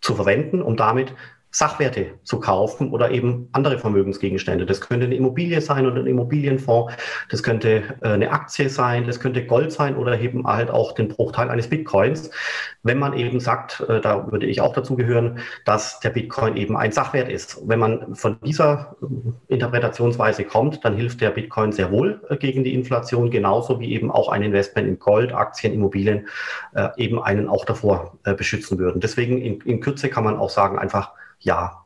zu 0.00 0.14
verwenden, 0.14 0.60
um 0.60 0.76
damit 0.76 1.14
Sachwerte 1.54 2.18
zu 2.24 2.40
kaufen 2.40 2.90
oder 2.90 3.12
eben 3.12 3.48
andere 3.52 3.78
Vermögensgegenstände. 3.78 4.66
Das 4.66 4.80
könnte 4.80 5.06
eine 5.06 5.14
Immobilie 5.14 5.60
sein 5.60 5.86
oder 5.86 6.00
ein 6.00 6.06
Immobilienfonds, 6.08 6.92
das 7.30 7.44
könnte 7.44 7.84
äh, 8.02 8.08
eine 8.08 8.32
Aktie 8.32 8.68
sein, 8.68 9.06
das 9.06 9.20
könnte 9.20 9.46
Gold 9.46 9.70
sein 9.70 9.96
oder 9.96 10.18
eben 10.18 10.48
halt 10.48 10.68
auch 10.68 10.92
den 10.92 11.06
Bruchteil 11.06 11.50
eines 11.50 11.70
Bitcoins. 11.70 12.32
Wenn 12.82 12.98
man 12.98 13.12
eben 13.16 13.38
sagt, 13.38 13.84
äh, 13.88 14.00
da 14.00 14.32
würde 14.32 14.46
ich 14.46 14.60
auch 14.60 14.72
dazu 14.72 14.96
gehören, 14.96 15.38
dass 15.64 16.00
der 16.00 16.10
Bitcoin 16.10 16.56
eben 16.56 16.76
ein 16.76 16.90
Sachwert 16.90 17.30
ist. 17.30 17.60
Wenn 17.64 17.78
man 17.78 18.16
von 18.16 18.36
dieser 18.44 18.96
äh, 19.00 19.54
Interpretationsweise 19.54 20.42
kommt, 20.42 20.84
dann 20.84 20.96
hilft 20.96 21.20
der 21.20 21.30
Bitcoin 21.30 21.70
sehr 21.70 21.92
wohl 21.92 22.20
gegen 22.40 22.64
die 22.64 22.74
Inflation, 22.74 23.30
genauso 23.30 23.78
wie 23.78 23.92
eben 23.92 24.10
auch 24.10 24.28
ein 24.28 24.42
Investment 24.42 24.88
in 24.88 24.98
Gold, 24.98 25.32
Aktien, 25.32 25.72
Immobilien 25.72 26.26
eben 26.96 27.22
einen 27.22 27.48
auch 27.48 27.64
davor 27.64 28.18
beschützen 28.36 28.78
würden. 28.78 29.00
Deswegen 29.00 29.38
in, 29.40 29.60
in 29.60 29.80
Kürze 29.80 30.08
kann 30.08 30.24
man 30.24 30.36
auch 30.36 30.50
sagen, 30.50 30.78
einfach 30.78 31.12
ja. 31.40 31.84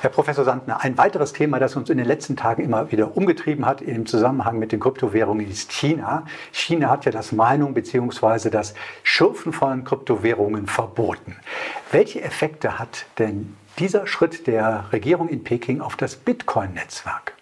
Herr 0.00 0.10
Professor 0.10 0.44
Sandner, 0.44 0.80
ein 0.80 0.96
weiteres 0.96 1.32
Thema, 1.32 1.58
das 1.58 1.74
uns 1.74 1.90
in 1.90 1.98
den 1.98 2.06
letzten 2.06 2.36
Tagen 2.36 2.62
immer 2.62 2.92
wieder 2.92 3.16
umgetrieben 3.16 3.66
hat 3.66 3.82
im 3.82 4.06
Zusammenhang 4.06 4.60
mit 4.60 4.70
den 4.70 4.78
Kryptowährungen, 4.78 5.50
ist 5.50 5.72
China. 5.72 6.24
China 6.52 6.88
hat 6.88 7.04
ja 7.04 7.10
das 7.10 7.32
Meinung 7.32 7.74
bzw. 7.74 8.48
das 8.50 8.74
Schürfen 9.02 9.52
von 9.52 9.82
Kryptowährungen 9.82 10.68
verboten. 10.68 11.34
Welche 11.90 12.22
Effekte 12.22 12.78
hat 12.78 13.06
denn 13.18 13.56
dieser 13.80 14.06
Schritt 14.06 14.46
der 14.46 14.84
Regierung 14.92 15.28
in 15.28 15.42
Peking 15.42 15.80
auf 15.80 15.96
das 15.96 16.14
Bitcoin-Netzwerk? 16.14 17.37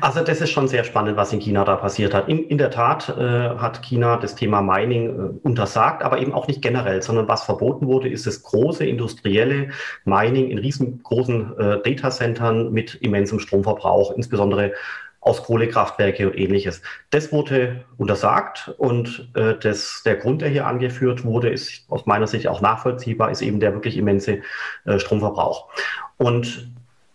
Also 0.00 0.22
das 0.22 0.40
ist 0.40 0.50
schon 0.50 0.68
sehr 0.68 0.84
spannend, 0.84 1.16
was 1.16 1.32
in 1.32 1.40
China 1.40 1.64
da 1.64 1.76
passiert 1.76 2.14
hat. 2.14 2.28
In, 2.28 2.44
in 2.48 2.58
der 2.58 2.70
Tat 2.70 3.08
äh, 3.10 3.56
hat 3.56 3.82
China 3.82 4.16
das 4.16 4.34
Thema 4.34 4.62
Mining 4.62 5.08
äh, 5.08 5.46
untersagt, 5.46 6.02
aber 6.02 6.18
eben 6.18 6.32
auch 6.32 6.46
nicht 6.46 6.62
generell, 6.62 7.02
sondern 7.02 7.28
was 7.28 7.44
verboten 7.44 7.86
wurde, 7.86 8.08
ist 8.08 8.26
das 8.26 8.42
große 8.42 8.86
industrielle 8.86 9.70
Mining 10.04 10.50
in 10.50 10.58
riesengroßen 10.58 11.58
äh, 11.58 11.82
Datacentern 11.82 12.72
mit 12.72 12.94
immensem 12.96 13.38
Stromverbrauch, 13.38 14.16
insbesondere 14.16 14.72
aus 15.20 15.44
Kohlekraftwerke 15.44 16.28
und 16.28 16.36
ähnliches. 16.36 16.82
Das 17.10 17.30
wurde 17.30 17.84
untersagt 17.96 18.74
und 18.76 19.30
äh, 19.34 19.54
das, 19.60 20.02
der 20.04 20.16
Grund, 20.16 20.42
der 20.42 20.48
hier 20.48 20.66
angeführt 20.66 21.24
wurde, 21.24 21.48
ist 21.48 21.84
aus 21.88 22.06
meiner 22.06 22.26
Sicht 22.26 22.48
auch 22.48 22.60
nachvollziehbar, 22.60 23.30
ist 23.30 23.40
eben 23.40 23.60
der 23.60 23.72
wirklich 23.72 23.96
immense 23.96 24.40
äh, 24.84 24.98
Stromverbrauch. 24.98 25.68
Und 26.16 26.72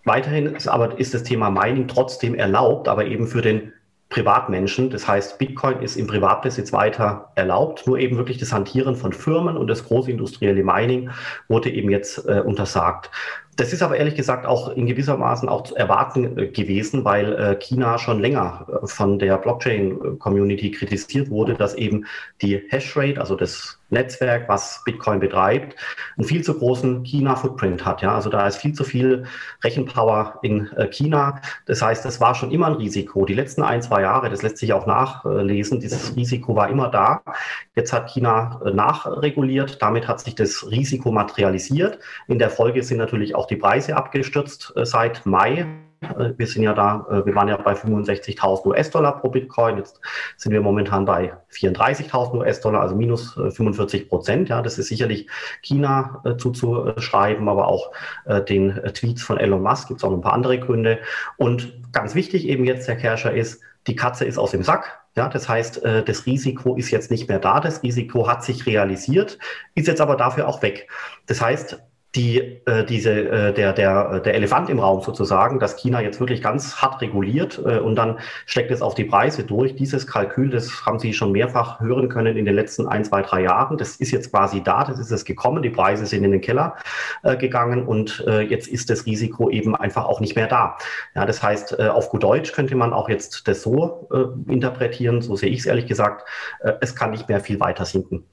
weiterhin 0.08 0.56
ist 0.56 0.68
aber 0.68 1.00
ist 1.00 1.14
das 1.14 1.24
Thema 1.24 1.50
Mining 1.50 1.88
trotzdem 1.88 2.36
erlaubt, 2.36 2.88
aber 2.88 3.06
eben 3.06 3.28
für 3.28 3.42
den 3.42 3.74
Privatmenschen. 4.10 4.90
Das 4.90 5.08
heißt, 5.08 5.38
Bitcoin 5.38 5.82
ist 5.82 5.98
im 5.98 6.08
Privatbesitz 6.08 6.72
weiter 6.72 7.32
erlaubt, 7.36 7.86
nur 7.88 8.00
eben 8.00 8.16
wirklich 8.16 8.38
das 8.38 8.54
Hantieren 8.54 8.96
von 8.96 9.12
Firmen 9.12 9.58
und 9.58 9.68
das 9.68 9.86
große 9.86 10.10
industrielle 10.10 10.64
Mining 10.64 11.10
wurde 11.50 11.70
eben 11.70 11.90
jetzt 11.90 12.26
äh, 12.26 12.40
untersagt. 12.40 13.12
Das 13.58 13.74
ist 13.74 13.82
aber 13.82 13.98
ehrlich 13.98 14.16
gesagt 14.16 14.46
auch 14.46 14.70
in 14.70 14.86
gewisser 14.86 15.18
Maßen 15.18 15.50
auch 15.50 15.64
zu 15.64 15.76
erwarten 15.76 16.38
äh, 16.38 16.48
gewesen, 16.48 17.04
weil 17.04 17.34
äh, 17.34 17.56
China 17.60 17.98
schon 17.98 18.22
länger 18.22 18.68
äh, 18.70 18.88
von 18.88 19.20
der 19.20 19.38
Blockchain-Community 19.40 20.72
kritisiert 20.72 21.30
wurde, 21.30 21.56
dass 21.56 21.74
eben 21.74 22.06
die 22.42 22.62
Hashrate, 22.70 23.20
also 23.20 23.36
das 23.36 23.80
Netzwerk, 23.90 24.50
was 24.50 24.82
Bitcoin 24.86 25.20
betreibt, 25.20 25.76
einen 26.18 26.28
viel 26.28 26.44
zu 26.44 26.58
großen 26.58 27.04
China-Footprint 27.04 27.86
hat. 27.86 28.02
Ja? 28.02 28.16
Also 28.16 28.30
da 28.30 28.48
ist 28.48 28.58
viel 28.58 28.74
zu 28.74 28.84
viel 28.84 29.26
Rechenpower 29.64 30.40
in 30.42 30.70
China. 30.92 31.42
Das 31.66 31.82
heißt, 31.82 32.04
das 32.06 32.20
war 32.20 32.36
schon 32.36 32.52
immer 32.52 32.68
ein 32.68 32.74
Risiko. 32.74 33.26
Die 33.26 33.34
letzten 33.34 33.64
ein, 33.64 33.82
zwei 33.82 34.02
Jahre, 34.02 34.30
das 34.30 34.42
lässt 34.42 34.58
sich 34.58 34.74
auch 34.74 34.86
nachlesen, 34.86 35.80
dieses 35.80 36.16
Risiko 36.16 36.56
war 36.56 36.70
immer 36.70 36.90
da. 36.90 37.22
Jetzt 37.76 37.94
hat 37.94 38.10
China 38.10 38.60
nachreguliert. 38.74 39.82
Damit 39.82 40.08
hat 40.08 40.20
sich 40.20 40.36
das 40.36 40.70
Risiko 40.70 41.12
materialisiert. 41.12 42.00
In 42.28 42.40
der 42.40 42.50
Folge 42.50 42.84
sind 42.84 42.98
natürlich 42.98 43.36
auch 43.36 43.48
die 43.48 43.56
Preise 43.56 43.96
abgestürzt 43.96 44.74
äh, 44.76 44.86
seit 44.86 45.26
Mai. 45.26 45.66
Äh, 46.02 46.34
wir 46.38 46.48
sind 46.48 46.64
ja 46.64 46.74
da, 46.74 47.06
äh, 47.10 47.26
wir 47.26 47.36
waren 47.36 47.48
ja 47.48 47.58
bei 47.58 47.74
65.000 47.74 48.66
US-Dollar 48.66 49.20
pro 49.20 49.30
Bitcoin. 49.30 49.78
Jetzt 49.78 50.00
sind 50.38 50.52
wir 50.52 50.62
momentan 50.62 51.06
bei 51.06 51.34
34.000 51.52 52.36
US-Dollar, 52.38 52.82
also 52.82 52.96
minus 52.96 53.34
45 53.34 54.10
Prozent. 54.10 54.50
Ja, 54.50 54.62
das 54.62 54.78
ist 54.78 54.88
sicherlich 54.88 55.28
China 55.62 56.22
zuzuschreiben, 56.38 57.48
aber 57.50 57.68
auch 57.68 57.92
den 58.48 58.74
Tweets 58.94 59.24
von 59.24 59.38
Elon 59.38 59.62
Musk 59.62 59.88
gibt 59.88 60.00
es 60.00 60.04
auch 60.04 60.10
noch 60.10 60.18
ein 60.18 60.22
paar 60.22 60.34
andere 60.34 60.60
Gründe. 60.60 61.00
Und 61.38 61.74
ganz 61.92 62.16
wichtig 62.16 62.48
eben 62.48 62.66
jetzt, 62.66 62.88
Herr 62.88 62.96
Kerscher, 62.96 63.34
ist, 63.34 63.62
die 63.88 63.96
Katze 63.96 64.26
ist 64.26 64.38
aus 64.38 64.52
dem 64.52 64.64
Sack. 64.64 65.00
Ja, 65.16 65.30
das 65.30 65.50
heißt, 65.50 65.84
das 66.06 66.26
Risiko 66.26 66.76
ist 66.76 66.92
jetzt 66.92 67.10
nicht 67.10 67.28
mehr 67.28 67.40
da. 67.40 67.60
Das 67.60 67.82
Risiko 67.84 68.28
hat 68.28 68.44
sich 68.44 68.66
realisiert, 68.66 69.40
ist 69.76 69.88
jetzt 69.88 70.02
aber 70.02 70.16
dafür 70.16 70.48
auch 70.48 70.62
weg. 70.62 70.90
Das 71.26 71.42
heißt, 71.42 71.80
die, 72.16 72.40
äh, 72.66 72.86
diese, 72.86 73.12
äh, 73.12 73.54
der, 73.54 73.74
der, 73.74 74.22
der 74.22 74.34
Elefant 74.34 74.70
im 74.70 74.80
Raum 74.80 75.02
sozusagen, 75.02 75.60
dass 75.60 75.76
China 75.76 76.02
jetzt 76.02 76.20
wirklich 76.20 76.42
ganz 76.42 76.78
hart 76.78 77.02
reguliert 77.02 77.62
äh, 77.64 77.80
und 77.80 77.96
dann 77.96 78.20
steckt 78.46 78.72
es 78.72 78.82
auf 78.82 78.96
die 78.96 79.04
Preise 79.04 79.44
durch. 79.44 79.76
Dieses 79.76 80.08
Kalkül, 80.08 80.50
das 80.50 80.86
haben 80.86 81.00
Sie 81.00 81.14
schon 81.14 81.32
mehrfach 81.32 81.80
hören 81.80 82.10
können 82.10 82.38
in 82.38 82.46
den 82.46 82.56
letzten 82.56 82.88
ein, 82.88 83.04
zwei, 83.04 83.22
drei 83.22 83.44
Jahren. 83.44 83.78
Das 83.78 83.98
ist 83.98 84.12
jetzt 84.12 84.32
quasi 84.32 84.64
da, 84.64 84.84
das 84.86 85.00
ist 85.00 85.12
es 85.12 85.26
gekommen. 85.26 85.62
Die 85.62 85.70
Preise 85.70 86.06
sind 86.06 86.24
in 86.24 86.32
den 86.32 86.42
Keller 86.42 86.78
äh, 87.24 87.36
gegangen 87.36 87.86
und 87.86 88.24
äh, 88.26 88.42
jetzt 88.42 88.68
ist 88.68 88.90
das 88.90 89.06
Risiko 89.06 89.50
eben 89.50 89.76
einfach 89.76 90.06
auch 90.06 90.20
nicht 90.22 90.36
mehr 90.36 90.48
da. 90.48 90.78
Ja, 91.14 91.26
das 91.26 91.44
heißt, 91.44 91.78
äh, 91.78 91.88
auf 91.90 92.10
gut 92.10 92.24
Deutsch 92.24 92.54
könnte 92.54 92.76
man 92.76 92.94
auch 92.94 93.10
jetzt 93.10 93.48
das 93.48 93.62
so 93.62 94.08
äh, 94.12 94.52
interpretieren, 94.52 95.22
so 95.22 95.36
sehe 95.36 95.50
ich 95.50 95.60
es 95.60 95.66
ehrlich 95.66 95.88
gesagt, 95.88 96.28
äh, 96.62 96.74
es 96.82 96.96
kann 96.96 97.12
nicht 97.12 97.28
mehr 97.28 97.42
viel 97.42 97.60
weiter 97.60 97.86
sinken. 97.86 98.26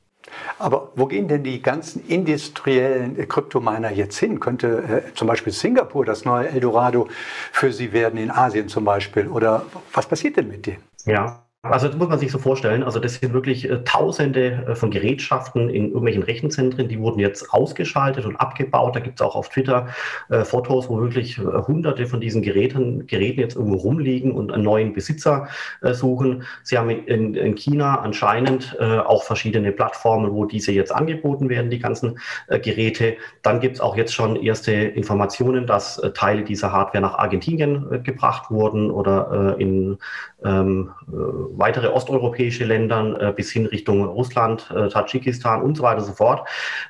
Aber 0.59 0.92
wo 0.94 1.07
gehen 1.07 1.29
denn 1.29 1.42
die 1.42 1.62
ganzen 1.62 2.07
industriellen 2.07 3.18
äh, 3.18 3.27
Kryptominer 3.27 3.90
jetzt 3.90 4.18
hin? 4.18 4.40
Könnte 4.40 5.03
äh, 5.09 5.14
zum 5.14 5.29
Beispiel 5.29 5.53
Singapur 5.53 6.05
das 6.05 6.25
neue 6.25 6.49
Eldorado 6.49 7.09
für 7.53 7.73
sie 7.73 7.92
werden, 7.92 8.18
in 8.18 8.31
Asien 8.31 8.68
zum 8.68 8.85
Beispiel? 8.85 9.29
Oder 9.29 9.66
was 9.92 10.07
passiert 10.07 10.37
denn 10.37 10.49
mit 10.49 10.66
denen? 10.66 10.83
Ja, 11.05 11.44
also 11.64 11.88
das 11.88 11.96
muss 11.96 12.09
man 12.09 12.18
sich 12.18 12.31
so 12.31 12.38
vorstellen. 12.38 12.83
Also 12.83 13.00
das 13.00 13.14
sind 13.14 13.33
wirklich 13.33 13.70
äh, 13.70 13.83
Tausende 13.85 14.64
äh, 14.68 14.74
von 14.74 14.90
Gerätschaften 14.90 15.70
in 15.70 15.87
irgendwelchen 15.87 16.22
Rechenzentren, 16.22 16.88
die 16.88 16.98
wurden 16.98 17.20
jetzt 17.20 17.53
ausgeschaltet 17.53 18.27
und 18.27 18.37
abgebaut. 18.37 18.94
Da 18.94 19.00
gibt 19.00 19.20
es 19.20 19.27
auch 19.27 19.35
auf 19.35 19.48
Twitter 19.48 19.88
äh, 20.29 20.44
Fotos, 20.44 20.90
wo 20.90 21.00
wirklich 21.00 21.38
äh, 21.38 21.42
Hunderte 21.42 22.07
von 22.07 22.20
diesen 22.20 22.42
Geräten, 22.42 23.07
Geräten 23.07 23.40
jetzt 23.40 23.57
irgendwo 23.57 23.79
rumliegen 23.79 24.33
und 24.33 24.53
einen 24.53 24.62
neuen 24.62 24.92
Besitzer 24.92 25.48
äh, 25.81 25.94
suchen. 25.94 26.44
Sie 26.62 26.77
haben 26.77 26.90
in, 26.90 27.35
in 27.35 27.55
China 27.55 28.00
anscheinend 28.00 28.77
äh, 28.79 28.98
auch 28.98 29.22
verschiedene 29.22 29.72
Plattformen, 29.72 30.33
wo 30.33 30.44
diese 30.44 30.72
jetzt 30.72 30.94
angeboten 30.94 31.48
werden, 31.48 31.70
die 31.70 31.79
ganzen 31.79 32.18
Geräte. 32.48 33.16
Dann 33.42 33.61
gibt 33.61 33.77
es 33.77 33.81
auch 33.81 33.96
jetzt 33.96 34.12
schon 34.12 34.37
erste 34.37 34.72
Informationen, 34.72 35.66
dass 35.66 36.00
Teile 36.14 36.44
dieser 36.44 36.72
Hardware 36.72 37.00
nach 37.00 37.14
Argentinien 37.14 38.03
gebracht 38.03 38.50
wurden 38.50 38.90
oder 38.90 39.57
in 39.59 39.98
ähm, 40.45 40.91
weitere 41.07 41.89
osteuropäische 41.89 42.65
Länder 42.65 43.21
äh, 43.21 43.33
bis 43.33 43.51
hin 43.51 43.67
Richtung 43.67 44.05
Russland, 44.05 44.71
äh, 44.75 44.89
Tadschikistan 44.89 45.63
und 45.63 45.77
so 45.77 45.83
weiter 45.83 45.99
und 45.99 46.05
so 46.05 46.13
fort. 46.13 46.47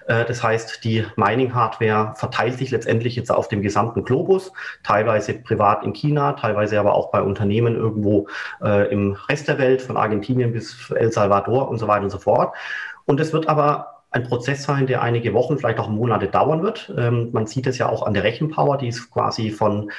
Äh, 0.07 0.25
das 0.25 0.43
heißt, 0.43 0.85
die 0.85 1.05
Mining-Hardware 1.17 2.15
verteilt 2.17 2.59
sich 2.59 2.71
letztendlich 2.71 3.17
jetzt 3.17 3.31
auf 3.31 3.49
dem 3.49 3.63
gesamten 3.63 4.05
Globus, 4.05 4.53
teilweise 4.83 5.35
privat 5.35 5.85
in 5.85 5.93
China, 5.93 6.33
teilweise 6.33 6.79
aber 6.81 6.95
auch 6.95 7.11
bei 7.11 7.23
Unternehmen 7.23 7.77
irgendwo 7.77 8.29
äh, 8.63 8.91
im 8.93 9.17
Rest 9.29 9.49
der 9.49 9.59
Welt, 9.59 9.83
von 9.83 9.97
Argentinien 9.97 10.53
bis 10.53 10.91
El 10.91 11.13
Salvador 11.13 11.69
und 11.69 11.79
so 11.79 11.89
weiter 11.89 12.05
und 12.05 12.11
so 12.11 12.19
fort. 12.19 12.55
Und 13.07 13.21
es 13.21 13.33
wird 13.33 13.49
aber 13.49 13.95
ein 14.11 14.23
Prozess 14.23 14.63
sein, 14.63 14.87
der 14.87 15.03
einige 15.03 15.35
Wochen, 15.35 15.59
vielleicht 15.59 15.81
auch 15.81 15.89
Monate 15.89 16.29
dauern 16.29 16.63
wird. 16.63 16.93
Ähm, 16.97 17.31
man 17.33 17.47
sieht 17.47 17.67
es 17.67 17.79
ja 17.79 17.89
auch 17.89 18.05
an 18.07 18.15
der 18.15 18.23
Rechenpower, 18.23 18.79
die 18.79 18.89
ist 18.89 19.11
quasi 19.11 19.51
von 19.51 19.91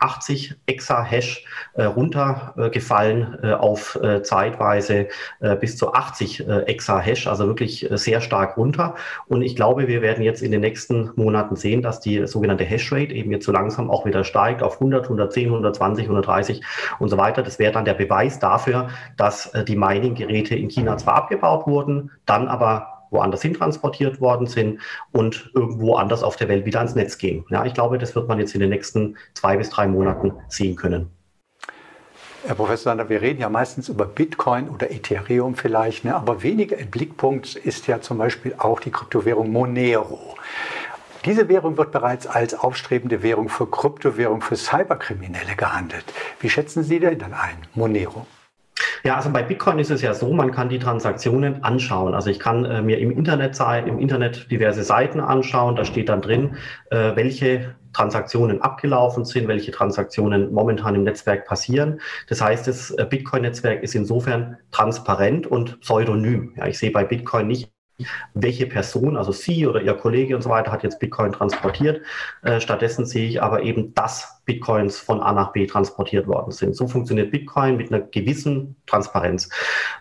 180 0.00 0.54
Exa-Hash 0.66 1.44
äh, 1.74 1.84
runtergefallen 1.84 3.38
äh, 3.42 3.52
auf 3.52 3.96
äh, 4.02 4.22
zeitweise 4.22 5.08
äh, 5.40 5.56
bis 5.56 5.76
zu 5.76 5.92
80 5.92 6.40
äh, 6.40 6.64
Exa-Hash, 6.64 7.26
also 7.26 7.46
wirklich 7.46 7.90
äh, 7.90 7.98
sehr 7.98 8.20
stark 8.20 8.56
runter. 8.56 8.94
Und 9.28 9.42
ich 9.42 9.56
glaube, 9.56 9.88
wir 9.88 10.00
werden 10.00 10.24
jetzt 10.24 10.42
in 10.42 10.52
den 10.52 10.62
nächsten 10.62 11.10
Monaten 11.16 11.54
sehen, 11.56 11.82
dass 11.82 12.00
die 12.00 12.26
sogenannte 12.26 12.64
Hashrate 12.64 13.12
eben 13.12 13.30
jetzt 13.30 13.44
so 13.44 13.52
langsam 13.52 13.90
auch 13.90 14.06
wieder 14.06 14.24
steigt 14.24 14.62
auf 14.62 14.74
100, 14.74 15.04
110, 15.04 15.46
120, 15.46 16.04
130 16.04 16.62
und 16.98 17.08
so 17.08 17.18
weiter. 17.18 17.42
Das 17.42 17.58
wäre 17.58 17.72
dann 17.72 17.84
der 17.84 17.94
Beweis 17.94 18.38
dafür, 18.38 18.88
dass 19.16 19.52
die 19.68 19.76
Mining-Geräte 19.76 20.54
in 20.54 20.70
China 20.70 20.96
zwar 20.96 21.16
abgebaut 21.16 21.66
wurden, 21.66 22.10
dann 22.24 22.48
aber 22.48 23.00
woanders 23.10 23.42
hin 23.42 23.54
transportiert 23.54 24.20
worden 24.20 24.46
sind 24.46 24.80
und 25.12 25.50
irgendwo 25.54 25.94
anders 25.94 26.22
auf 26.22 26.36
der 26.36 26.48
Welt 26.48 26.64
wieder 26.64 26.78
ans 26.78 26.94
Netz 26.94 27.18
gehen. 27.18 27.44
Ja, 27.50 27.64
ich 27.64 27.74
glaube, 27.74 27.98
das 27.98 28.14
wird 28.14 28.28
man 28.28 28.38
jetzt 28.38 28.54
in 28.54 28.60
den 28.60 28.70
nächsten 28.70 29.16
zwei 29.34 29.56
bis 29.56 29.70
drei 29.70 29.86
Monaten 29.90 30.32
sehen 30.48 30.76
können. 30.76 31.10
Herr 32.46 32.54
Professor 32.54 32.90
Sander, 32.90 33.10
wir 33.10 33.20
reden 33.20 33.40
ja 33.40 33.50
meistens 33.50 33.90
über 33.90 34.06
Bitcoin 34.06 34.70
oder 34.70 34.90
Ethereum 34.90 35.56
vielleicht, 35.56 36.06
ne? 36.06 36.14
aber 36.14 36.42
weniger 36.42 36.78
im 36.78 36.90
Blickpunkt 36.90 37.54
ist 37.54 37.86
ja 37.86 38.00
zum 38.00 38.16
Beispiel 38.16 38.54
auch 38.56 38.80
die 38.80 38.90
Kryptowährung 38.90 39.52
Monero. 39.52 40.36
Diese 41.26 41.50
Währung 41.50 41.76
wird 41.76 41.92
bereits 41.92 42.26
als 42.26 42.54
aufstrebende 42.54 43.22
Währung 43.22 43.50
für 43.50 43.66
Kryptowährung 43.70 44.40
für 44.40 44.56
Cyberkriminelle 44.56 45.54
gehandelt. 45.54 46.04
Wie 46.40 46.48
schätzen 46.48 46.82
Sie 46.82 46.98
denn 46.98 47.18
dann 47.18 47.34
ein, 47.34 47.58
Monero? 47.74 48.26
Ja, 49.04 49.16
also 49.16 49.30
bei 49.30 49.42
Bitcoin 49.42 49.78
ist 49.78 49.90
es 49.90 50.02
ja 50.02 50.14
so, 50.14 50.32
man 50.32 50.50
kann 50.50 50.68
die 50.68 50.78
Transaktionen 50.78 51.64
anschauen. 51.64 52.14
Also 52.14 52.30
ich 52.30 52.38
kann 52.38 52.64
äh, 52.64 52.82
mir 52.82 52.98
im 52.98 53.10
Internet, 53.10 53.58
im 53.86 53.98
Internet 53.98 54.50
diverse 54.50 54.82
Seiten 54.82 55.20
anschauen. 55.20 55.76
Da 55.76 55.84
steht 55.84 56.08
dann 56.08 56.20
drin, 56.20 56.56
äh, 56.90 57.16
welche 57.16 57.74
Transaktionen 57.92 58.62
abgelaufen 58.62 59.24
sind, 59.24 59.48
welche 59.48 59.72
Transaktionen 59.72 60.52
momentan 60.52 60.94
im 60.94 61.02
Netzwerk 61.02 61.46
passieren. 61.46 62.00
Das 62.28 62.40
heißt, 62.40 62.66
das 62.66 62.90
äh, 62.90 63.06
Bitcoin-Netzwerk 63.08 63.82
ist 63.82 63.94
insofern 63.94 64.58
transparent 64.70 65.46
und 65.46 65.80
pseudonym. 65.80 66.54
Ja, 66.56 66.66
ich 66.66 66.78
sehe 66.78 66.90
bei 66.90 67.04
Bitcoin 67.04 67.48
nicht 67.48 67.70
welche 68.34 68.66
Person, 68.66 69.16
also 69.16 69.32
Sie 69.32 69.66
oder 69.66 69.82
Ihr 69.82 69.94
Kollege 69.94 70.34
und 70.34 70.42
so 70.42 70.50
weiter, 70.50 70.72
hat 70.72 70.82
jetzt 70.82 71.00
Bitcoin 71.00 71.32
transportiert. 71.32 72.00
Äh, 72.42 72.60
stattdessen 72.60 73.04
sehe 73.04 73.28
ich 73.28 73.42
aber 73.42 73.62
eben, 73.62 73.94
dass 73.94 74.39
Bitcoins 74.50 74.98
von 74.98 75.20
A 75.20 75.32
nach 75.32 75.52
B 75.52 75.64
transportiert 75.64 76.26
worden 76.26 76.50
sind. 76.50 76.74
So 76.74 76.88
funktioniert 76.88 77.30
Bitcoin 77.30 77.76
mit 77.76 77.92
einer 77.92 78.02
gewissen 78.02 78.74
Transparenz. 78.86 79.48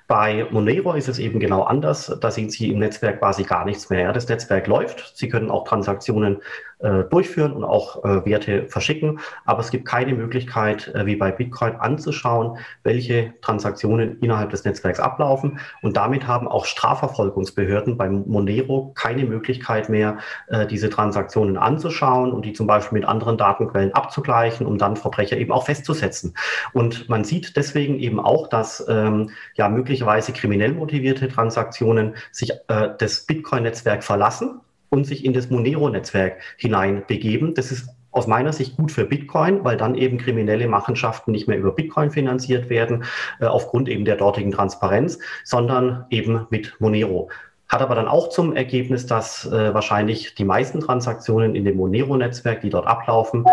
Bei 0.07 0.47
Monero 0.49 0.93
ist 0.93 1.07
es 1.07 1.19
eben 1.19 1.39
genau 1.39 1.61
anders. 1.63 2.17
Da 2.19 2.31
sehen 2.31 2.49
Sie 2.49 2.71
im 2.71 2.79
Netzwerk 2.79 3.19
quasi 3.19 3.43
gar 3.43 3.63
nichts 3.63 3.91
mehr. 3.91 4.11
Das 4.11 4.27
Netzwerk 4.27 4.65
läuft. 4.65 5.15
Sie 5.15 5.29
können 5.29 5.51
auch 5.51 5.65
Transaktionen 5.65 6.37
äh, 6.79 7.03
durchführen 7.03 7.53
und 7.53 7.63
auch 7.63 8.03
äh, 8.03 8.25
Werte 8.25 8.65
verschicken. 8.67 9.19
Aber 9.45 9.59
es 9.59 9.69
gibt 9.69 9.85
keine 9.85 10.13
Möglichkeit, 10.15 10.87
äh, 10.95 11.05
wie 11.05 11.15
bei 11.15 11.29
Bitcoin 11.31 11.75
anzuschauen, 11.75 12.57
welche 12.83 13.33
Transaktionen 13.41 14.17
innerhalb 14.21 14.49
des 14.49 14.63
Netzwerks 14.63 14.99
ablaufen. 14.99 15.59
Und 15.83 15.95
damit 15.97 16.25
haben 16.25 16.47
auch 16.47 16.65
Strafverfolgungsbehörden 16.65 17.97
beim 17.97 18.23
Monero 18.25 18.93
keine 18.95 19.25
Möglichkeit 19.25 19.89
mehr, 19.89 20.17
äh, 20.47 20.65
diese 20.65 20.89
Transaktionen 20.89 21.57
anzuschauen 21.57 22.31
und 22.31 22.45
die 22.45 22.53
zum 22.53 22.65
Beispiel 22.65 22.99
mit 22.99 23.07
anderen 23.07 23.37
Datenquellen 23.37 23.93
abzugleichen 23.93 24.38
erreichen, 24.39 24.65
um 24.65 24.77
dann 24.77 24.95
Verbrecher 24.95 25.37
eben 25.37 25.51
auch 25.51 25.65
festzusetzen. 25.65 26.33
Und 26.73 27.09
man 27.09 27.23
sieht 27.23 27.55
deswegen 27.57 27.99
eben 27.99 28.19
auch, 28.19 28.47
dass 28.47 28.85
ähm, 28.87 29.31
ja 29.55 29.69
möglicherweise 29.69 30.31
kriminell 30.31 30.73
motivierte 30.73 31.27
Transaktionen 31.27 32.15
sich 32.31 32.51
äh, 32.67 32.89
das 32.97 33.25
Bitcoin-Netzwerk 33.25 34.03
verlassen 34.03 34.61
und 34.89 35.05
sich 35.05 35.25
in 35.25 35.33
das 35.33 35.49
Monero-Netzwerk 35.49 36.39
hineinbegeben. 36.57 37.53
Das 37.53 37.71
ist 37.71 37.89
aus 38.11 38.25
meiner 38.25 38.53
Sicht 38.53 38.75
gut 38.75 38.91
für 38.91 39.05
Bitcoin, 39.05 39.63
weil 39.63 39.77
dann 39.77 39.93
eben 39.93 40.17
kriminelle 40.17 40.67
Machenschaften 40.67 41.31
nicht 41.31 41.47
mehr 41.47 41.59
über 41.59 41.73
Bitcoin 41.73 42.09
finanziert 42.09 42.69
werden, 42.69 43.03
äh, 43.39 43.45
aufgrund 43.45 43.89
eben 43.89 44.05
der 44.05 44.15
dortigen 44.15 44.51
Transparenz, 44.51 45.19
sondern 45.43 46.05
eben 46.09 46.47
mit 46.49 46.75
Monero. 46.79 47.29
Hat 47.69 47.83
aber 47.83 47.93
dann 47.93 48.07
auch 48.07 48.29
zum 48.29 48.55
Ergebnis, 48.55 49.05
dass 49.05 49.45
äh, 49.45 49.73
wahrscheinlich 49.75 50.33
die 50.33 50.43
meisten 50.43 50.79
Transaktionen 50.79 51.53
in 51.53 51.65
dem 51.65 51.77
Monero-Netzwerk, 51.77 52.61
die 52.61 52.71
dort 52.71 52.87
ablaufen, 52.87 53.45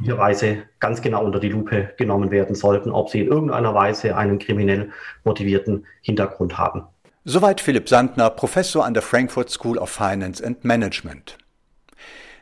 möglicherweise 0.00 0.62
ganz 0.78 1.02
genau 1.02 1.24
unter 1.24 1.40
die 1.40 1.48
Lupe 1.48 1.92
genommen 1.96 2.30
werden 2.30 2.54
sollten, 2.54 2.90
ob 2.90 3.10
sie 3.10 3.20
in 3.20 3.28
irgendeiner 3.28 3.74
Weise 3.74 4.16
einen 4.16 4.38
kriminell 4.38 4.90
motivierten 5.24 5.86
Hintergrund 6.00 6.58
haben. 6.58 6.84
Soweit 7.24 7.60
Philipp 7.60 7.88
Sandner, 7.88 8.30
Professor 8.30 8.84
an 8.84 8.94
der 8.94 9.02
Frankfurt 9.02 9.50
School 9.50 9.76
of 9.76 9.90
Finance 9.90 10.44
and 10.44 10.64
Management. 10.64 11.36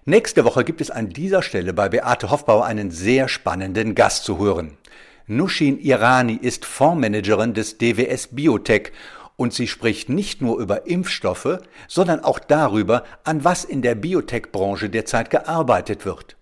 Nächste 0.05 0.45
Woche 0.45 0.65
gibt 0.65 0.81
es 0.81 0.91
an 0.91 1.11
dieser 1.11 1.43
Stelle 1.43 1.73
bei 1.75 1.89
Beate 1.89 2.31
Hoffbauer 2.31 2.65
einen 2.65 2.91
sehr 2.91 3.29
spannenden 3.29 3.95
Gast 3.95 4.25
zu 4.25 4.39
hören. 4.39 4.79
Nushin 5.27 5.79
Irani 5.79 6.39
ist 6.41 6.65
Fondsmanagerin 6.65 7.53
des 7.53 7.77
DWS 7.77 8.29
Biotech 8.29 8.93
und 9.37 9.53
sie 9.53 9.67
spricht 9.67 10.09
nicht 10.09 10.41
nur 10.41 10.59
über 10.59 10.87
Impfstoffe, 10.87 11.59
sondern 11.89 12.25
auch 12.25 12.39
darüber, 12.39 13.05
an 13.25 13.45
was 13.45 13.65
in 13.65 13.83
der 13.83 13.95
Biotech-Branche 13.95 14.89
derzeit 14.89 15.29
gearbeitet 15.29 16.07
wird. 16.07 16.38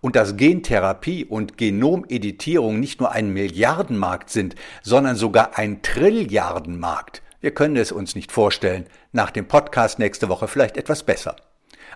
Und 0.00 0.16
dass 0.16 0.36
Gentherapie 0.36 1.24
und 1.24 1.58
Genomeditierung 1.58 2.80
nicht 2.80 3.00
nur 3.00 3.12
ein 3.12 3.32
Milliardenmarkt 3.32 4.30
sind, 4.30 4.54
sondern 4.82 5.16
sogar 5.16 5.58
ein 5.58 5.82
Trilliardenmarkt. 5.82 7.22
Wir 7.40 7.52
können 7.52 7.76
es 7.76 7.92
uns 7.92 8.14
nicht 8.14 8.32
vorstellen. 8.32 8.86
Nach 9.12 9.30
dem 9.30 9.46
Podcast 9.46 9.98
nächste 9.98 10.28
Woche 10.28 10.48
vielleicht 10.48 10.76
etwas 10.76 11.02
besser. 11.04 11.36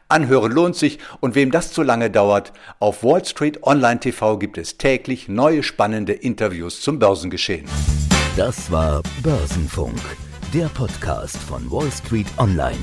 Anhören 0.09 0.53
lohnt 0.53 0.77
sich 0.77 0.99
und 1.21 1.35
wem 1.35 1.51
das 1.51 1.73
zu 1.73 1.83
lange 1.83 2.11
dauert, 2.11 2.53
auf 2.79 3.03
Wall 3.03 3.25
Street 3.25 3.63
Online 3.63 3.99
TV 3.99 4.39
gibt 4.39 4.59
es 4.59 4.77
täglich 4.77 5.29
neue 5.29 5.63
spannende 5.63 6.13
Interviews 6.13 6.81
zum 6.81 6.99
Börsengeschehen. 6.99 7.67
Das 8.37 8.71
war 8.71 9.03
Börsenfunk, 9.23 10.01
der 10.53 10.67
Podcast 10.67 11.37
von 11.37 11.71
Wall 11.71 11.91
Street 11.91 12.29
Online. 12.39 12.79